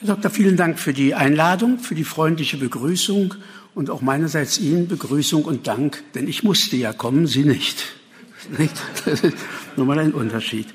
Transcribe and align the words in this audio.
Herr 0.00 0.14
Doktor, 0.14 0.30
vielen 0.30 0.56
Dank 0.56 0.78
für 0.78 0.94
die 0.94 1.14
Einladung, 1.14 1.78
für 1.78 1.94
die 1.94 2.04
freundliche 2.04 2.56
Begrüßung 2.56 3.34
und 3.74 3.90
auch 3.90 4.00
meinerseits 4.00 4.58
Ihnen 4.58 4.88
Begrüßung 4.88 5.44
und 5.44 5.66
Dank, 5.66 6.02
denn 6.14 6.26
ich 6.26 6.42
musste 6.42 6.76
ja 6.76 6.94
kommen, 6.94 7.26
Sie 7.26 7.44
nicht. 7.44 7.84
nicht? 8.58 8.72
Das 9.04 9.20
ist 9.20 9.36
nur 9.76 9.84
mal 9.84 9.98
ein 9.98 10.12
Unterschied. 10.12 10.68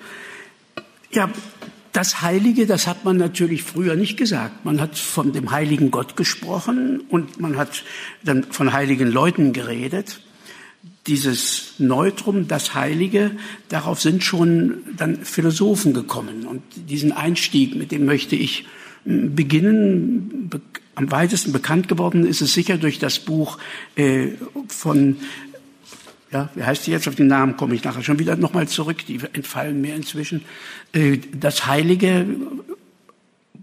Ja, 1.10 1.32
das 1.92 2.22
Heilige, 2.22 2.68
das 2.68 2.86
hat 2.86 3.04
man 3.04 3.18
natürlich 3.18 3.64
früher 3.64 3.96
nicht 3.96 4.16
gesagt. 4.16 4.64
Man 4.64 4.80
hat 4.80 4.96
von 4.96 5.34
dem 5.34 5.50
heiligen 5.50 5.90
Gott 5.90 6.16
gesprochen 6.16 7.02
und 7.10 7.40
man 7.40 7.58
hat 7.58 7.84
dann 8.24 8.44
von 8.44 8.74
heiligen 8.74 9.12
Leuten 9.12 9.54
geredet. 9.54 10.22
Dieses 11.08 11.74
Neutrum, 11.80 12.48
das 12.48 12.76
Heilige, 12.76 13.32
darauf 13.70 14.00
sind 14.00 14.24
schon 14.24 14.84
dann 14.96 15.26
Philosophen 15.26 15.96
gekommen. 15.96 16.46
Und 16.46 16.62
diesen 16.76 17.12
Einstieg, 17.12 17.76
mit 17.76 17.92
dem 17.92 18.06
möchte 18.06 18.36
ich 18.36 18.66
beginnen. 19.06 20.50
Am 20.96 21.12
weitesten 21.12 21.52
bekannt 21.52 21.88
geworden 21.88 22.26
ist 22.26 22.42
es 22.42 22.54
sicher 22.54 22.78
durch 22.78 23.00
das 23.00 23.20
Buch 23.20 23.58
äh, 23.96 24.30
von 24.68 25.18
ja, 26.32 26.50
wie 26.56 26.64
heißt 26.64 26.86
die 26.86 26.92
jetzt? 26.92 27.08
Auf 27.08 27.16
den 27.16 27.28
Namen 27.28 27.56
komme 27.56 27.76
ich 27.76 27.84
nachher 27.84 28.04
schon 28.04 28.20
wieder 28.20 28.36
nochmal 28.36 28.68
zurück. 28.68 29.06
Die 29.06 29.20
entfallen 29.34 29.80
mir 29.80 29.96
inzwischen. 29.96 30.44
Äh, 30.92 31.20
das 31.40 31.66
Heilige, 31.66 32.26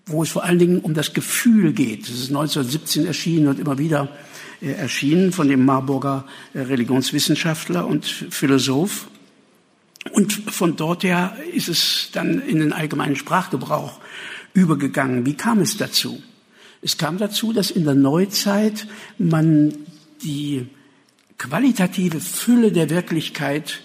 wo 0.07 0.23
es 0.23 0.31
vor 0.31 0.45
allen 0.45 0.59
Dingen 0.59 0.79
um 0.79 0.95
das 0.95 1.13
Gefühl 1.13 1.73
geht. 1.73 2.05
Das 2.05 2.15
ist 2.15 2.29
1917 2.29 3.05
erschienen 3.05 3.49
und 3.49 3.59
immer 3.59 3.79
wieder 3.79 4.09
äh, 4.63 4.73
erschienen 4.73 5.33
von 5.33 5.49
dem 5.49 5.65
Marburger 5.65 6.25
Religionswissenschaftler 6.55 7.87
und 7.87 8.07
Philosoph. 8.07 9.09
Und 10.13 10.33
von 10.33 10.77
dort 10.77 11.05
her 11.05 11.37
ist 11.53 11.69
es 11.69 12.09
dann 12.13 12.41
in 12.41 12.59
den 12.59 12.73
allgemeinen 12.73 13.17
Sprachgebrauch 13.17 14.01
übergegangen. 14.55 15.27
Wie 15.27 15.35
kam 15.35 15.61
es 15.61 15.77
dazu? 15.77 16.23
Es 16.81 16.99
kam 16.99 17.19
dazu, 17.19 17.53
dass 17.53 17.71
in 17.71 17.85
der 17.85 17.95
Neuzeit 17.95 18.87
man 19.19 19.75
die 20.23 20.67
qualitative 21.39 22.21
Fülle 22.21 22.73
der 22.73 22.91
Wirklichkeit 22.91 23.81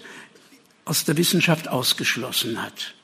aus 0.84 1.04
der 1.04 1.16
Wissenschaft 1.16 1.68
ausgeschlossen 1.68 2.62
hat. 2.62 2.94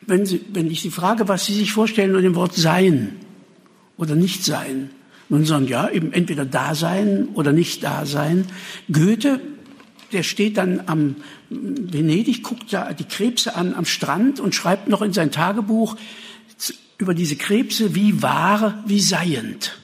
Wenn, 0.00 0.26
Sie, 0.26 0.44
wenn 0.52 0.70
ich 0.70 0.82
Sie 0.82 0.90
frage, 0.90 1.28
was 1.28 1.46
Sie 1.46 1.54
sich 1.54 1.72
vorstellen 1.72 2.10
unter 2.10 2.22
dem 2.22 2.34
Wort 2.34 2.54
Sein 2.54 3.16
oder 3.96 4.14
Nicht-Sein, 4.14 4.90
nun 5.28 5.44
sagen, 5.46 5.66
ja, 5.66 5.88
eben 5.88 6.12
entweder 6.12 6.44
Dasein 6.44 7.28
oder 7.34 7.52
Nicht-Dasein. 7.52 8.46
Goethe, 8.92 9.40
der 10.12 10.22
steht 10.22 10.58
dann 10.58 10.82
am 10.86 11.16
Venedig, 11.48 12.42
guckt 12.42 12.72
da 12.72 12.92
die 12.92 13.04
Krebse 13.04 13.56
an 13.56 13.74
am 13.74 13.86
Strand 13.86 14.38
und 14.40 14.54
schreibt 14.54 14.88
noch 14.88 15.02
in 15.02 15.12
sein 15.12 15.32
Tagebuch, 15.32 15.96
über 16.98 17.14
diese 17.14 17.36
Krebse 17.36 17.94
wie 17.94 18.22
wahr, 18.22 18.82
wie 18.86 19.00
seiend. 19.00 19.78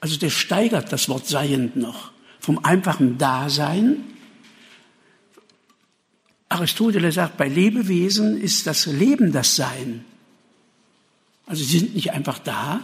Also 0.00 0.16
der 0.16 0.30
steigert 0.30 0.92
das 0.92 1.08
Wort 1.08 1.26
seiend 1.26 1.76
noch 1.76 2.12
vom 2.38 2.64
einfachen 2.64 3.18
Dasein. 3.18 4.04
Aristoteles 6.48 7.16
sagt, 7.16 7.36
bei 7.36 7.48
Lebewesen 7.48 8.40
ist 8.40 8.66
das 8.66 8.86
Leben 8.86 9.32
das 9.32 9.56
Sein. 9.56 10.04
Also 11.46 11.64
sie 11.64 11.78
sind 11.78 11.94
nicht 11.94 12.12
einfach 12.12 12.38
da, 12.38 12.80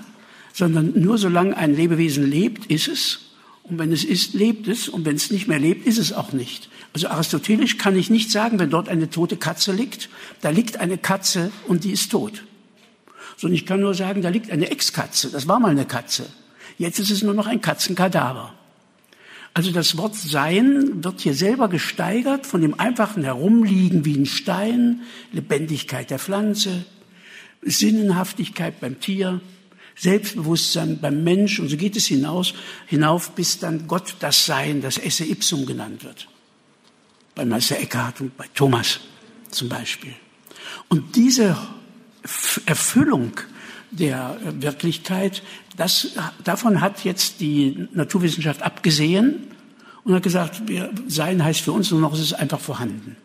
sondern 0.52 1.00
nur 1.00 1.18
solange 1.18 1.56
ein 1.56 1.74
Lebewesen 1.74 2.28
lebt, 2.28 2.66
ist 2.66 2.88
es. 2.88 3.20
Und 3.62 3.78
wenn 3.78 3.92
es 3.92 4.04
ist, 4.04 4.34
lebt 4.34 4.68
es. 4.68 4.88
Und 4.88 5.06
wenn 5.06 5.16
es 5.16 5.30
nicht 5.30 5.48
mehr 5.48 5.58
lebt, 5.58 5.86
ist 5.86 5.98
es 5.98 6.12
auch 6.12 6.32
nicht. 6.32 6.68
Also 6.92 7.08
aristotelisch 7.08 7.78
kann 7.78 7.96
ich 7.96 8.10
nicht 8.10 8.30
sagen, 8.30 8.58
wenn 8.58 8.70
dort 8.70 8.88
eine 8.88 9.08
tote 9.08 9.36
Katze 9.36 9.72
liegt, 9.72 10.10
da 10.42 10.50
liegt 10.50 10.78
eine 10.78 10.98
Katze 10.98 11.50
und 11.66 11.84
die 11.84 11.92
ist 11.92 12.10
tot 12.10 12.42
sondern 13.36 13.54
ich 13.54 13.66
kann 13.66 13.80
nur 13.80 13.94
sagen, 13.94 14.22
da 14.22 14.28
liegt 14.28 14.50
eine 14.50 14.70
Ex-Katze. 14.70 15.30
Das 15.30 15.48
war 15.48 15.60
mal 15.60 15.70
eine 15.70 15.86
Katze. 15.86 16.26
Jetzt 16.78 16.98
ist 16.98 17.10
es 17.10 17.22
nur 17.22 17.34
noch 17.34 17.46
ein 17.46 17.60
Katzenkadaver. 17.60 18.54
Also 19.54 19.70
das 19.70 19.96
Wort 19.96 20.16
Sein 20.16 21.04
wird 21.04 21.20
hier 21.20 21.34
selber 21.34 21.68
gesteigert 21.68 22.44
von 22.44 22.60
dem 22.60 22.78
einfachen 22.80 23.22
Herumliegen 23.22 24.04
wie 24.04 24.16
ein 24.16 24.26
Stein, 24.26 25.02
Lebendigkeit 25.30 26.10
der 26.10 26.18
Pflanze, 26.18 26.84
Sinnenhaftigkeit 27.62 28.80
beim 28.80 28.98
Tier, 28.98 29.40
Selbstbewusstsein 29.96 30.98
beim 31.00 31.22
Mensch 31.22 31.60
und 31.60 31.68
so 31.68 31.76
geht 31.76 31.94
es 31.96 32.06
hinaus, 32.06 32.54
hinauf, 32.86 33.30
bis 33.36 33.60
dann 33.60 33.86
Gott 33.86 34.16
das 34.18 34.44
Sein, 34.44 34.80
das 34.80 34.98
Esse 34.98 35.24
ipsum 35.24 35.66
genannt 35.66 36.02
wird. 36.02 36.26
Bei 37.36 37.44
Meister 37.44 37.78
Eckhart 37.78 38.20
und 38.20 38.36
bei 38.36 38.46
Thomas 38.54 39.00
zum 39.50 39.68
Beispiel. 39.68 40.14
Und 40.88 41.14
diese 41.14 41.56
Erfüllung 42.66 43.32
der 43.90 44.38
Wirklichkeit, 44.60 45.42
das, 45.76 46.12
davon 46.42 46.80
hat 46.80 47.04
jetzt 47.04 47.40
die 47.40 47.88
Naturwissenschaft 47.92 48.62
abgesehen 48.62 49.48
und 50.04 50.14
hat 50.14 50.22
gesagt, 50.22 50.68
wir, 50.68 50.90
Sein 51.08 51.44
heißt 51.44 51.60
für 51.60 51.72
uns 51.72 51.90
nur 51.90 52.00
noch, 52.00 52.14
es 52.14 52.20
ist 52.20 52.32
einfach 52.34 52.60
vorhanden. 52.60 53.16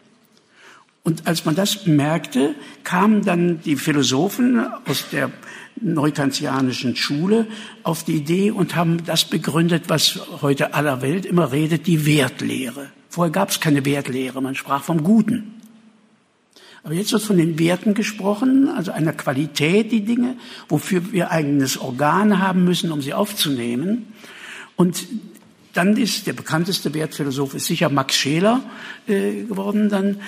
Und 1.03 1.27
als 1.27 1.45
man 1.45 1.55
das 1.55 1.85
merkte, 1.85 2.55
kamen 2.83 3.23
dann 3.23 3.61
die 3.61 3.77
Philosophen 3.77 4.67
aus 4.85 5.05
der 5.11 5.31
neukantianischen 5.81 6.95
Schule 6.95 7.47
auf 7.83 8.03
die 8.03 8.15
Idee 8.15 8.51
und 8.51 8.75
haben 8.75 9.05
das 9.05 9.25
begründet, 9.25 9.85
was 9.87 10.19
heute 10.41 10.73
aller 10.73 11.01
Welt 11.01 11.25
immer 11.25 11.51
redet, 11.51 11.87
die 11.87 12.05
Wertlehre. 12.05 12.89
Vorher 13.09 13.31
gab 13.31 13.49
es 13.49 13.59
keine 13.59 13.85
Wertlehre, 13.85 14.41
man 14.41 14.55
sprach 14.55 14.83
vom 14.83 15.03
Guten. 15.03 15.58
Aber 16.83 16.93
jetzt 16.93 17.11
wird 17.11 17.21
von 17.21 17.37
den 17.37 17.59
Werten 17.59 17.93
gesprochen, 17.93 18.69
also 18.69 18.91
einer 18.91 19.13
Qualität, 19.13 19.91
die 19.91 20.05
Dinge, 20.05 20.35
wofür 20.67 21.11
wir 21.11 21.31
eigenes 21.31 21.77
Organ 21.77 22.39
haben 22.39 22.63
müssen, 22.63 22.91
um 22.91 23.01
sie 23.01 23.13
aufzunehmen. 23.13 24.13
Und 24.75 25.07
dann 25.73 25.97
ist 25.97 26.25
der 26.25 26.33
bekannteste 26.33 26.93
Wertphilosoph 26.93 27.53
ist 27.53 27.67
sicher 27.67 27.89
Max 27.89 28.15
Scheler 28.15 28.61
äh, 29.07 29.43
geworden. 29.43 29.89
Dann 29.89 30.21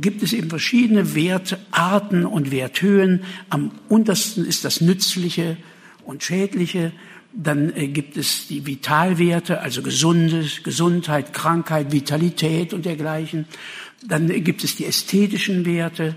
gibt 0.00 0.22
es 0.22 0.32
eben 0.32 0.48
verschiedene 0.48 1.14
Wertarten 1.14 2.24
und 2.26 2.50
Werthöhen. 2.50 3.24
Am 3.48 3.72
untersten 3.88 4.44
ist 4.44 4.64
das 4.64 4.80
Nützliche 4.80 5.56
und 6.04 6.22
Schädliche. 6.22 6.92
Dann 7.36 7.74
äh, 7.74 7.88
gibt 7.88 8.16
es 8.16 8.46
die 8.46 8.64
Vitalwerte, 8.66 9.60
also 9.60 9.82
Gesundes, 9.82 10.62
Gesundheit, 10.62 11.32
Krankheit, 11.32 11.92
Vitalität 11.92 12.72
und 12.72 12.84
dergleichen. 12.84 13.46
Dann 14.06 14.28
gibt 14.44 14.62
es 14.64 14.76
die 14.76 14.84
ästhetischen 14.84 15.64
Werte, 15.64 16.14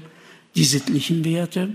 die 0.56 0.64
sittlichen 0.64 1.26
Werte. 1.26 1.70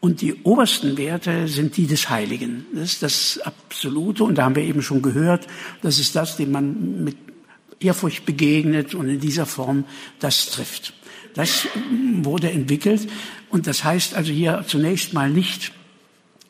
Und 0.00 0.20
die 0.20 0.34
obersten 0.44 0.96
Werte 0.96 1.48
sind 1.48 1.76
die 1.76 1.86
des 1.86 2.08
Heiligen. 2.08 2.66
Das 2.72 2.92
ist 2.92 3.02
das 3.02 3.40
Absolute. 3.42 4.24
Und 4.24 4.36
da 4.36 4.44
haben 4.44 4.54
wir 4.54 4.62
eben 4.62 4.80
schon 4.80 5.02
gehört, 5.02 5.46
das 5.82 5.98
ist 5.98 6.14
das, 6.14 6.36
dem 6.36 6.52
man 6.52 7.04
mit 7.04 7.16
Ehrfurcht 7.80 8.24
begegnet 8.24 8.94
und 8.94 9.08
in 9.08 9.20
dieser 9.20 9.46
Form 9.46 9.84
das 10.20 10.50
trifft. 10.50 10.94
Das 11.34 11.66
wurde 12.22 12.50
entwickelt. 12.50 13.08
Und 13.50 13.66
das 13.66 13.84
heißt 13.84 14.14
also 14.14 14.32
hier 14.32 14.64
zunächst 14.66 15.14
mal 15.14 15.30
nicht, 15.30 15.72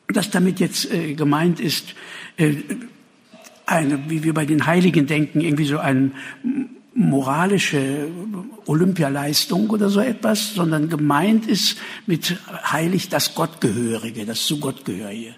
dass 0.07 0.31
damit 0.31 0.59
jetzt 0.59 0.91
äh, 0.91 1.13
gemeint 1.13 1.59
ist, 1.59 1.89
äh, 1.89 1.93
eine, 3.65 4.09
wie 4.09 4.23
wir 4.23 4.33
bei 4.33 4.45
den 4.45 4.65
Heiligen 4.65 5.05
denken, 5.07 5.41
irgendwie 5.41 5.65
so 5.65 5.77
ein 5.77 6.13
moralische 6.95 8.07
Olympialeistung 8.65 9.69
oder 9.69 9.89
so 9.89 10.01
etwas, 10.01 10.53
sondern 10.53 10.89
gemeint 10.89 11.47
ist 11.47 11.77
mit 12.05 12.37
heilig 12.71 13.09
das 13.09 13.35
Gottgehörige, 13.35 14.25
das 14.25 14.45
zu 14.45 14.59
Gottgehörige. 14.59 15.35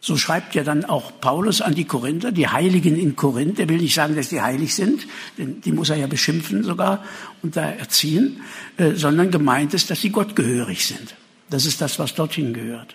So 0.00 0.16
schreibt 0.16 0.54
ja 0.54 0.62
dann 0.62 0.84
auch 0.84 1.20
Paulus 1.20 1.60
an 1.60 1.74
die 1.74 1.84
Korinther, 1.84 2.30
die 2.30 2.46
Heiligen 2.46 2.96
in 2.96 3.16
Korinth. 3.16 3.58
Er 3.58 3.68
will 3.68 3.78
nicht 3.78 3.94
sagen, 3.94 4.14
dass 4.14 4.28
die 4.28 4.40
heilig 4.40 4.74
sind, 4.74 5.08
denn 5.36 5.60
die 5.60 5.72
muss 5.72 5.90
er 5.90 5.96
ja 5.96 6.06
beschimpfen 6.06 6.62
sogar 6.62 7.02
und 7.42 7.56
da 7.56 7.68
erziehen, 7.68 8.40
äh, 8.76 8.92
sondern 8.92 9.32
gemeint 9.32 9.74
ist, 9.74 9.90
dass 9.90 10.00
sie 10.00 10.10
gottgehörig 10.10 10.86
sind. 10.86 11.16
Das 11.50 11.66
ist 11.66 11.80
das, 11.80 11.98
was 11.98 12.14
dorthin 12.14 12.52
gehört. 12.52 12.94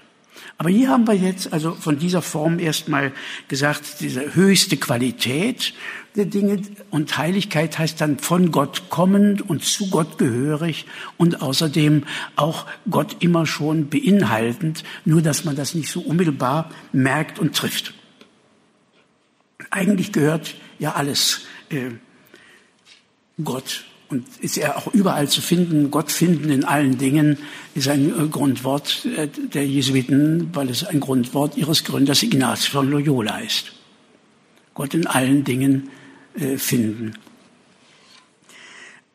Aber 0.57 0.69
hier 0.69 0.89
haben 0.89 1.07
wir 1.07 1.15
jetzt 1.15 1.51
also 1.51 1.73
von 1.73 1.97
dieser 2.00 2.21
Form 2.21 2.59
erstmal 2.59 3.11
gesagt, 3.47 4.00
diese 4.01 4.35
höchste 4.35 4.77
Qualität 4.77 5.73
der 6.15 6.25
Dinge 6.25 6.61
und 6.91 7.17
Heiligkeit 7.17 7.77
heißt 7.79 8.00
dann 8.00 8.19
von 8.19 8.51
Gott 8.51 8.83
kommend 8.89 9.41
und 9.50 9.63
zu 9.63 9.89
Gott 9.89 10.19
gehörig 10.19 10.85
und 11.17 11.41
außerdem 11.41 12.03
auch 12.35 12.67
Gott 12.89 13.17
immer 13.19 13.47
schon 13.47 13.89
beinhaltend, 13.89 14.83
nur 15.05 15.21
dass 15.21 15.44
man 15.44 15.55
das 15.55 15.73
nicht 15.73 15.89
so 15.89 16.01
unmittelbar 16.01 16.69
merkt 16.91 17.39
und 17.39 17.56
trifft. 17.56 17.94
Eigentlich 19.71 20.11
gehört 20.11 20.56
ja 20.77 20.94
alles 20.94 21.41
äh, 21.69 21.91
Gott 23.44 23.85
und 24.13 24.25
ist 24.42 24.57
ja 24.57 24.77
auch 24.77 24.94
überall 24.94 25.27
zu 25.27 25.42
finden. 25.42 25.89
Gott 25.89 26.12
finden 26.12 26.51
in 26.51 26.63
allen 26.63 27.00
Dingen 27.00 27.39
ist 27.74 27.88
ein 27.88 28.10
äh, 28.10 28.27
Grundwort 28.27 29.06
äh, 29.06 29.27
der 29.27 29.65
Jesuiten, 29.65 30.50
weil 30.54 30.69
es 30.69 30.83
ein 30.83 31.00
Grundwort 31.00 31.57
ihres 31.57 31.83
Gründers 31.83 32.21
Ignaz 32.21 32.65
von 32.65 32.92
Loyola 32.92 33.39
ist. 33.39 33.74
Gott 34.75 34.94
in 34.94 35.07
allen 35.07 35.44
Dingen 35.44 35.89
äh, 36.36 36.57
finden. 36.57 37.13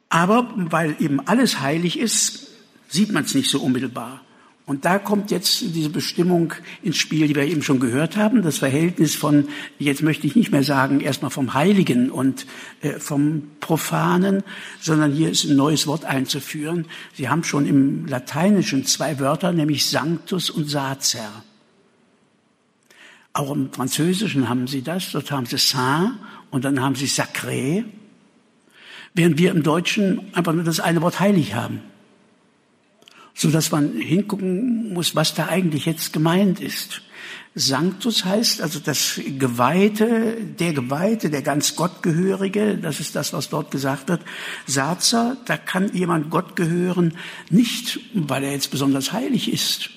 Aber 0.08 0.52
weil 0.56 0.96
eben 0.98 1.20
alles 1.20 1.60
heilig 1.60 1.96
ist, 1.96 2.48
sieht 2.88 3.12
man 3.12 3.24
es 3.24 3.34
nicht 3.34 3.50
so 3.50 3.60
unmittelbar. 3.60 4.22
Und 4.68 4.84
da 4.84 4.98
kommt 4.98 5.30
jetzt 5.30 5.62
diese 5.62 5.88
Bestimmung 5.88 6.52
ins 6.82 6.98
Spiel, 6.98 7.26
die 7.26 7.34
wir 7.34 7.44
eben 7.44 7.62
schon 7.62 7.80
gehört 7.80 8.18
haben, 8.18 8.42
das 8.42 8.58
Verhältnis 8.58 9.14
von, 9.14 9.48
jetzt 9.78 10.02
möchte 10.02 10.26
ich 10.26 10.36
nicht 10.36 10.52
mehr 10.52 10.62
sagen, 10.62 11.00
erstmal 11.00 11.30
vom 11.30 11.54
Heiligen 11.54 12.10
und 12.10 12.44
äh, 12.82 13.00
vom 13.00 13.44
Profanen, 13.60 14.42
sondern 14.78 15.14
hier 15.14 15.30
ist 15.30 15.44
ein 15.44 15.56
neues 15.56 15.86
Wort 15.86 16.04
einzuführen. 16.04 16.84
Sie 17.14 17.30
haben 17.30 17.44
schon 17.44 17.64
im 17.64 18.04
Lateinischen 18.04 18.84
zwei 18.84 19.18
Wörter, 19.18 19.52
nämlich 19.52 19.86
Sanctus 19.86 20.50
und 20.50 20.68
Sacer. 20.68 21.42
Auch 23.32 23.50
im 23.52 23.72
Französischen 23.72 24.50
haben 24.50 24.66
sie 24.66 24.82
das, 24.82 25.12
dort 25.12 25.30
haben 25.30 25.46
sie 25.46 25.56
Saint 25.56 26.12
und 26.50 26.66
dann 26.66 26.82
haben 26.82 26.94
sie 26.94 27.06
Sacré, 27.06 27.84
während 29.14 29.38
wir 29.38 29.50
im 29.50 29.62
Deutschen 29.62 30.26
einfach 30.34 30.52
nur 30.52 30.64
das 30.64 30.78
eine 30.78 31.00
Wort 31.00 31.20
heilig 31.20 31.54
haben 31.54 31.80
so 33.38 33.50
dass 33.52 33.70
man 33.70 33.92
hingucken 33.92 34.92
muss, 34.92 35.14
was 35.14 35.32
da 35.32 35.46
eigentlich 35.46 35.86
jetzt 35.86 36.12
gemeint 36.12 36.60
ist. 36.60 37.02
Sanctus 37.54 38.24
heißt 38.24 38.60
also 38.60 38.80
das 38.80 39.20
Geweihte, 39.38 40.36
der 40.58 40.72
Geweihte, 40.72 41.30
der 41.30 41.42
ganz 41.42 41.76
Gottgehörige, 41.76 42.76
das 42.76 42.98
ist 42.98 43.14
das, 43.14 43.32
was 43.32 43.48
dort 43.48 43.70
gesagt 43.70 44.08
wird. 44.08 44.22
Sazer, 44.66 45.36
da 45.46 45.56
kann 45.56 45.94
jemand 45.94 46.30
Gott 46.30 46.56
gehören, 46.56 47.14
nicht 47.48 48.00
weil 48.12 48.42
er 48.42 48.52
jetzt 48.52 48.72
besonders 48.72 49.12
heilig 49.12 49.52
ist, 49.52 49.90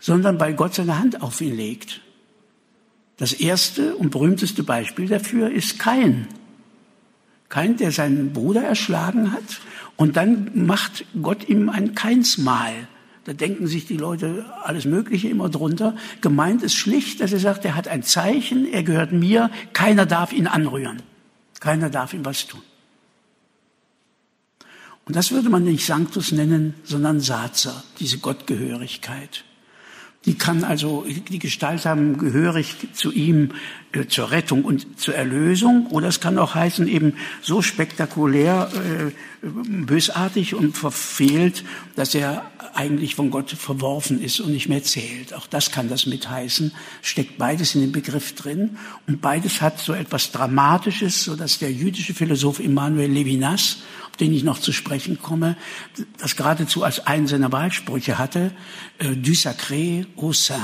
sondern 0.00 0.40
weil 0.40 0.54
Gott 0.54 0.74
seine 0.74 0.98
Hand 0.98 1.20
auf 1.20 1.42
ihn 1.42 1.54
legt. 1.54 2.00
Das 3.18 3.34
erste 3.34 3.94
und 3.96 4.10
berühmteste 4.10 4.62
Beispiel 4.62 5.06
dafür 5.06 5.50
ist 5.50 5.78
Kain. 5.78 6.28
Kain, 7.50 7.76
der 7.76 7.92
seinen 7.92 8.32
Bruder 8.32 8.62
erschlagen 8.62 9.32
hat 9.32 9.60
und 9.96 10.16
dann 10.16 10.66
macht 10.66 11.04
Gott 11.20 11.48
ihm 11.48 11.68
ein 11.68 11.94
Keinsmal. 11.94 12.88
Da 13.24 13.32
denken 13.32 13.66
sich 13.66 13.86
die 13.86 13.96
Leute 13.96 14.44
alles 14.62 14.84
Mögliche 14.84 15.28
immer 15.28 15.48
drunter. 15.48 15.96
Gemeint 16.20 16.62
ist 16.62 16.74
schlicht, 16.74 17.20
dass 17.20 17.32
er 17.32 17.40
sagt, 17.40 17.64
er 17.64 17.74
hat 17.74 17.88
ein 17.88 18.02
Zeichen, 18.02 18.70
er 18.72 18.84
gehört 18.84 19.12
mir, 19.12 19.50
keiner 19.72 20.06
darf 20.06 20.32
ihn 20.32 20.46
anrühren. 20.46 21.02
Keiner 21.58 21.90
darf 21.90 22.14
ihm 22.14 22.24
was 22.24 22.46
tun. 22.46 22.62
Und 25.06 25.16
das 25.16 25.30
würde 25.30 25.48
man 25.48 25.64
nicht 25.64 25.86
Sanctus 25.86 26.32
nennen, 26.32 26.74
sondern 26.84 27.20
Sazer, 27.20 27.82
diese 27.98 28.18
Gottgehörigkeit. 28.18 29.44
Die 30.24 30.34
kann 30.34 30.64
also 30.64 31.06
die 31.28 31.38
Gestalt 31.38 31.86
haben, 31.86 32.18
gehörig 32.18 32.88
zu 32.92 33.12
ihm 33.12 33.52
zur 34.04 34.30
Rettung 34.30 34.64
und 34.64 35.00
zur 35.00 35.14
Erlösung. 35.14 35.86
Oder 35.86 36.08
es 36.08 36.20
kann 36.20 36.38
auch 36.38 36.54
heißen, 36.54 36.86
eben 36.88 37.14
so 37.40 37.62
spektakulär, 37.62 38.70
äh, 38.74 39.12
bösartig 39.42 40.54
und 40.54 40.76
verfehlt, 40.76 41.64
dass 41.94 42.14
er 42.14 42.50
eigentlich 42.74 43.14
von 43.14 43.30
Gott 43.30 43.50
verworfen 43.50 44.22
ist 44.22 44.40
und 44.40 44.52
nicht 44.52 44.68
mehr 44.68 44.82
zählt. 44.82 45.32
Auch 45.32 45.46
das 45.46 45.70
kann 45.70 45.88
das 45.88 46.06
mitheißen. 46.06 46.72
Steckt 47.00 47.38
beides 47.38 47.74
in 47.74 47.80
dem 47.80 47.92
Begriff 47.92 48.34
drin. 48.34 48.76
Und 49.06 49.20
beides 49.20 49.62
hat 49.62 49.78
so 49.78 49.92
etwas 49.92 50.32
Dramatisches, 50.32 51.24
so 51.24 51.36
dass 51.36 51.58
der 51.58 51.72
jüdische 51.72 52.14
Philosoph 52.14 52.60
Emmanuel 52.60 53.10
Levinas 53.10 53.78
den 54.20 54.32
ich 54.32 54.44
noch 54.44 54.58
zu 54.58 54.72
sprechen 54.72 55.18
komme, 55.20 55.56
das 56.18 56.36
geradezu 56.36 56.82
als 56.82 57.06
einen 57.06 57.26
seiner 57.26 57.52
Wahlsprüche 57.52 58.18
hatte, 58.18 58.52
äh, 58.98 59.14
du 59.14 59.32
sacré 59.32 60.06
au 60.16 60.32
sein 60.32 60.56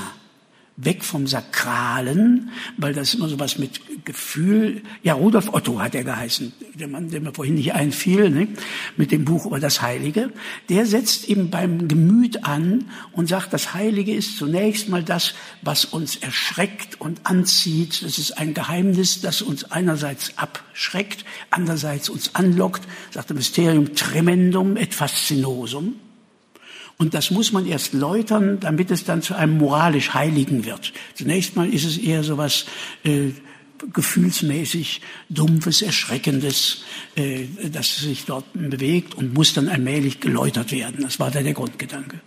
weg 0.84 1.04
vom 1.04 1.26
Sakralen, 1.26 2.50
weil 2.76 2.92
das 2.92 3.14
immer 3.14 3.28
so 3.28 3.38
was 3.38 3.58
mit 3.58 3.80
Gefühl, 4.04 4.82
ja, 5.02 5.14
Rudolf 5.14 5.52
Otto 5.52 5.80
hat 5.80 5.94
er 5.94 6.04
geheißen, 6.04 6.52
der 6.74 6.88
Mann, 6.88 7.10
der 7.10 7.20
mir 7.20 7.32
vorhin 7.32 7.54
nicht 7.54 7.72
einfiel, 7.72 8.30
ne, 8.30 8.48
mit 8.96 9.12
dem 9.12 9.24
Buch 9.24 9.46
über 9.46 9.60
das 9.60 9.80
Heilige, 9.80 10.30
der 10.68 10.86
setzt 10.86 11.28
eben 11.28 11.50
beim 11.50 11.88
Gemüt 11.88 12.44
an 12.44 12.90
und 13.12 13.28
sagt, 13.28 13.52
das 13.52 13.74
Heilige 13.74 14.12
ist 14.12 14.38
zunächst 14.38 14.88
mal 14.88 15.04
das, 15.04 15.34
was 15.62 15.84
uns 15.84 16.16
erschreckt 16.16 17.00
und 17.00 17.20
anzieht. 17.24 18.02
Das 18.02 18.18
ist 18.18 18.38
ein 18.38 18.54
Geheimnis, 18.54 19.20
das 19.20 19.42
uns 19.42 19.70
einerseits 19.70 20.36
abschreckt, 20.36 21.24
andererseits 21.50 22.08
uns 22.08 22.34
anlockt, 22.34 22.82
sagt 23.10 23.30
der 23.30 23.36
Mysterium 23.36 23.94
tremendum 23.94 24.76
et 24.76 24.94
fascinosum. 24.94 25.94
Und 27.02 27.14
das 27.14 27.32
muss 27.32 27.50
man 27.50 27.66
erst 27.66 27.94
läutern, 27.94 28.60
damit 28.60 28.92
es 28.92 29.02
dann 29.02 29.22
zu 29.22 29.34
einem 29.34 29.58
moralisch 29.58 30.14
Heiligen 30.14 30.64
wird. 30.64 30.92
Zunächst 31.14 31.56
mal 31.56 31.68
ist 31.68 31.84
es 31.84 31.98
eher 31.98 32.22
so 32.22 32.38
was 32.38 32.66
äh, 33.02 33.30
gefühlsmäßig 33.92 35.00
dumpfes, 35.28 35.82
erschreckendes, 35.82 36.84
äh, 37.16 37.46
das 37.72 37.96
sich 37.96 38.24
dort 38.24 38.44
bewegt 38.52 39.16
und 39.16 39.34
muss 39.34 39.52
dann 39.52 39.68
allmählich 39.68 40.20
geläutert 40.20 40.70
werden. 40.70 41.02
Das 41.02 41.18
war 41.18 41.32
da 41.32 41.42
der 41.42 41.54
Grundgedanke. 41.54 42.20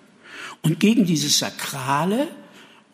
Und 0.62 0.82
gegen 0.82 1.06
dieses 1.06 1.40
Sakrale, 1.40 2.28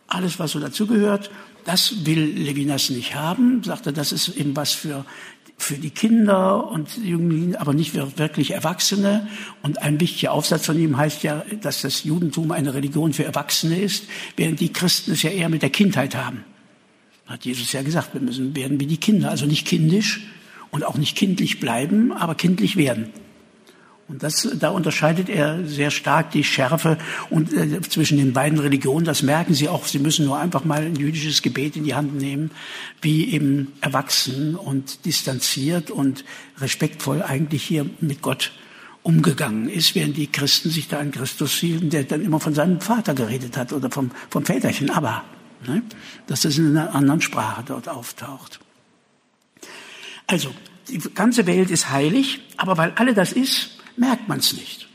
alles 0.05 0.37
was 0.37 0.51
so 0.51 0.59
dazugehört, 0.59 1.31
das 1.65 2.05
will 2.05 2.23
Levinas 2.23 2.91
nicht 2.91 3.15
haben, 3.15 3.63
sagte, 3.63 3.91
das 3.91 4.11
ist 4.11 4.27
eben 4.27 4.55
was 4.55 4.73
für 4.73 5.03
für 5.61 5.75
die 5.75 5.89
Kinder 5.89 6.69
und 6.69 6.97
Jugendlichen, 6.97 7.55
aber 7.55 7.73
nicht 7.73 7.93
wirklich 7.93 8.51
Erwachsene. 8.51 9.27
Und 9.61 9.81
ein 9.81 9.99
wichtiger 9.99 10.31
Aufsatz 10.31 10.65
von 10.65 10.79
ihm 10.79 10.97
heißt 10.97 11.23
ja, 11.23 11.43
dass 11.61 11.81
das 11.81 12.03
Judentum 12.03 12.51
eine 12.51 12.73
Religion 12.73 13.13
für 13.13 13.23
Erwachsene 13.23 13.79
ist, 13.79 14.05
während 14.35 14.59
die 14.59 14.73
Christen 14.73 15.11
es 15.11 15.23
ja 15.23 15.29
eher 15.29 15.49
mit 15.49 15.61
der 15.61 15.69
Kindheit 15.69 16.15
haben. 16.15 16.43
Hat 17.25 17.45
Jesus 17.45 17.71
ja 17.71 17.81
gesagt, 17.81 18.13
wir 18.13 18.21
müssen 18.21 18.55
werden 18.55 18.79
wie 18.79 18.87
die 18.87 18.97
Kinder, 18.97 19.29
also 19.29 19.45
nicht 19.45 19.65
kindisch 19.65 20.21
und 20.71 20.83
auch 20.83 20.97
nicht 20.97 21.15
kindlich 21.15 21.59
bleiben, 21.59 22.11
aber 22.11 22.35
kindlich 22.35 22.75
werden. 22.75 23.09
Und 24.11 24.21
das, 24.23 24.45
da 24.59 24.71
unterscheidet 24.71 25.29
er 25.29 25.65
sehr 25.65 25.89
stark 25.89 26.31
die 26.31 26.43
Schärfe 26.43 26.97
und, 27.29 27.53
äh, 27.53 27.79
zwischen 27.79 28.17
den 28.17 28.33
beiden 28.33 28.59
Religionen. 28.59 29.05
Das 29.05 29.21
merken 29.21 29.53
Sie 29.53 29.69
auch. 29.69 29.87
Sie 29.87 29.99
müssen 29.99 30.25
nur 30.25 30.37
einfach 30.37 30.65
mal 30.65 30.83
ein 30.83 30.97
jüdisches 30.97 31.41
Gebet 31.41 31.77
in 31.77 31.85
die 31.85 31.95
Hand 31.95 32.15
nehmen, 32.15 32.51
wie 33.01 33.33
eben 33.33 33.71
erwachsen 33.79 34.55
und 34.55 35.05
distanziert 35.05 35.91
und 35.91 36.25
respektvoll 36.59 37.23
eigentlich 37.23 37.63
hier 37.63 37.85
mit 38.01 38.21
Gott 38.21 38.51
umgegangen 39.01 39.69
ist, 39.69 39.95
während 39.95 40.17
die 40.17 40.27
Christen 40.27 40.69
sich 40.69 40.89
da 40.89 40.99
an 40.99 41.11
Christus 41.11 41.53
hielten, 41.53 41.89
der 41.89 42.03
dann 42.03 42.21
immer 42.21 42.41
von 42.41 42.53
seinem 42.53 42.81
Vater 42.81 43.13
geredet 43.13 43.55
hat 43.55 43.71
oder 43.71 43.89
vom, 43.89 44.11
vom 44.29 44.45
Väterchen, 44.45 44.89
aber, 44.89 45.23
ne? 45.65 45.83
dass 46.27 46.41
das 46.41 46.57
in 46.57 46.77
einer 46.77 46.93
anderen 46.93 47.21
Sprache 47.21 47.63
dort 47.65 47.87
auftaucht. 47.87 48.59
Also, 50.27 50.53
die 50.89 50.99
ganze 51.15 51.47
Welt 51.47 51.71
ist 51.71 51.89
heilig, 51.89 52.41
aber 52.57 52.77
weil 52.77 52.91
alle 52.97 53.13
das 53.13 53.31
ist, 53.31 53.80
merkt 54.01 54.27
man 54.27 54.39
es 54.39 54.53
nicht. 54.53 54.87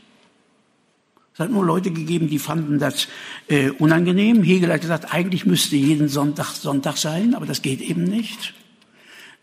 Es 1.33 1.39
hat 1.39 1.49
nur 1.49 1.65
Leute 1.65 1.91
gegeben, 1.91 2.29
die 2.29 2.39
fanden 2.39 2.77
das 2.77 3.07
äh, 3.47 3.69
unangenehm. 3.69 4.43
Hegel 4.43 4.73
hat 4.73 4.81
gesagt, 4.81 5.13
eigentlich 5.13 5.45
müsste 5.45 5.75
jeden 5.75 6.09
Sonntag 6.09 6.55
Sonntag 6.55 6.97
sein, 6.97 7.33
aber 7.35 7.45
das 7.45 7.61
geht 7.61 7.79
eben 7.79 8.03
nicht. 8.03 8.53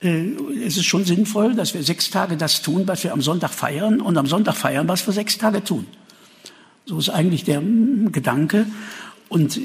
Äh, 0.01 0.33
es 0.67 0.77
ist 0.77 0.85
schon 0.85 1.05
sinnvoll, 1.05 1.55
dass 1.55 1.73
wir 1.73 1.83
sechs 1.83 2.11
Tage 2.11 2.37
das 2.37 2.63
tun, 2.63 2.87
was 2.87 3.05
wir 3.05 3.13
am 3.13 3.23
Sonntag 3.23 3.53
feiern, 3.53 4.01
und 4.01 4.19
am 4.19 4.27
Sonntag 4.27 4.57
feiern, 4.57 4.87
was 4.87 5.07
wir 5.07 5.15
sechs 5.15 5.39
Tage 5.39 5.65
tun. 5.65 5.87
So 6.85 6.99
ist 6.99 7.09
eigentlich 7.09 7.45
der 7.45 7.61
mm, 7.61 8.13
Gedanke. 8.13 8.67
Und 9.29 9.57
äh, 9.57 9.61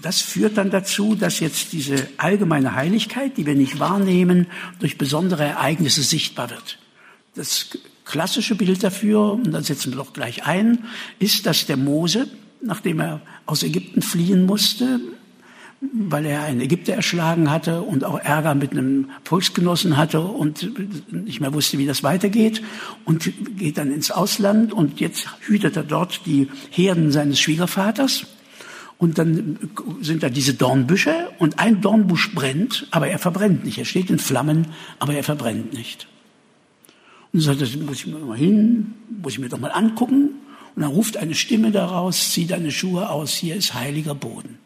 das 0.00 0.22
führt 0.22 0.56
dann 0.56 0.70
dazu, 0.70 1.16
dass 1.16 1.40
jetzt 1.40 1.72
diese 1.72 2.08
allgemeine 2.16 2.74
Heiligkeit, 2.76 3.36
die 3.36 3.46
wir 3.46 3.56
nicht 3.56 3.78
wahrnehmen, 3.78 4.46
durch 4.78 4.96
besondere 4.96 5.42
Ereignisse 5.42 6.02
sichtbar 6.02 6.50
wird. 6.50 6.78
Das 7.34 7.68
klassische 8.04 8.54
Bild 8.54 8.82
dafür, 8.82 9.32
und 9.32 9.52
dann 9.52 9.62
setzen 9.62 9.92
wir 9.92 9.98
doch 9.98 10.12
gleich 10.12 10.44
ein, 10.46 10.84
ist, 11.18 11.46
dass 11.46 11.66
der 11.66 11.76
Mose, 11.76 12.28
nachdem 12.60 13.00
er 13.00 13.20
aus 13.46 13.62
Ägypten 13.62 14.02
fliehen 14.02 14.46
musste, 14.46 15.00
weil 15.92 16.24
er 16.26 16.44
einen 16.44 16.60
Ägypter 16.60 16.94
erschlagen 16.94 17.50
hatte 17.50 17.82
und 17.82 18.04
auch 18.04 18.18
Ärger 18.18 18.54
mit 18.54 18.72
einem 18.72 19.10
Volksgenossen 19.24 19.96
hatte 19.96 20.20
und 20.20 20.70
nicht 21.12 21.40
mehr 21.40 21.52
wusste, 21.52 21.78
wie 21.78 21.86
das 21.86 22.02
weitergeht 22.02 22.62
und 23.04 23.30
geht 23.58 23.78
dann 23.78 23.92
ins 23.92 24.10
Ausland 24.10 24.72
und 24.72 25.00
jetzt 25.00 25.28
hütet 25.40 25.76
er 25.76 25.82
dort 25.82 26.22
die 26.26 26.48
Herden 26.70 27.12
seines 27.12 27.38
Schwiegervaters 27.38 28.26
und 28.96 29.18
dann 29.18 29.58
sind 30.00 30.22
da 30.22 30.30
diese 30.30 30.54
Dornbüsche 30.54 31.30
und 31.38 31.58
ein 31.58 31.80
Dornbusch 31.80 32.34
brennt, 32.34 32.86
aber 32.90 33.08
er 33.08 33.18
verbrennt 33.18 33.64
nicht. 33.64 33.78
Er 33.78 33.84
steht 33.84 34.08
in 34.08 34.18
Flammen, 34.18 34.68
aber 34.98 35.14
er 35.14 35.24
verbrennt 35.24 35.74
nicht. 35.74 36.06
Und 37.34 37.40
sagt, 37.40 37.60
das 37.60 37.74
muss 37.74 37.96
ich 37.96 38.06
mir 38.06 38.20
mal 38.20 38.38
hin, 38.38 38.94
muss 39.20 39.32
ich 39.32 39.38
mir 39.40 39.48
doch 39.48 39.58
mal 39.58 39.72
angucken. 39.72 40.36
Und 40.76 40.82
dann 40.82 40.90
ruft 40.90 41.16
eine 41.16 41.34
Stimme 41.34 41.72
daraus, 41.72 42.30
zieh 42.30 42.46
deine 42.46 42.70
Schuhe 42.70 43.10
aus, 43.10 43.34
hier 43.34 43.56
ist 43.56 43.74
heiliger 43.74 44.14
Boden. 44.14 44.60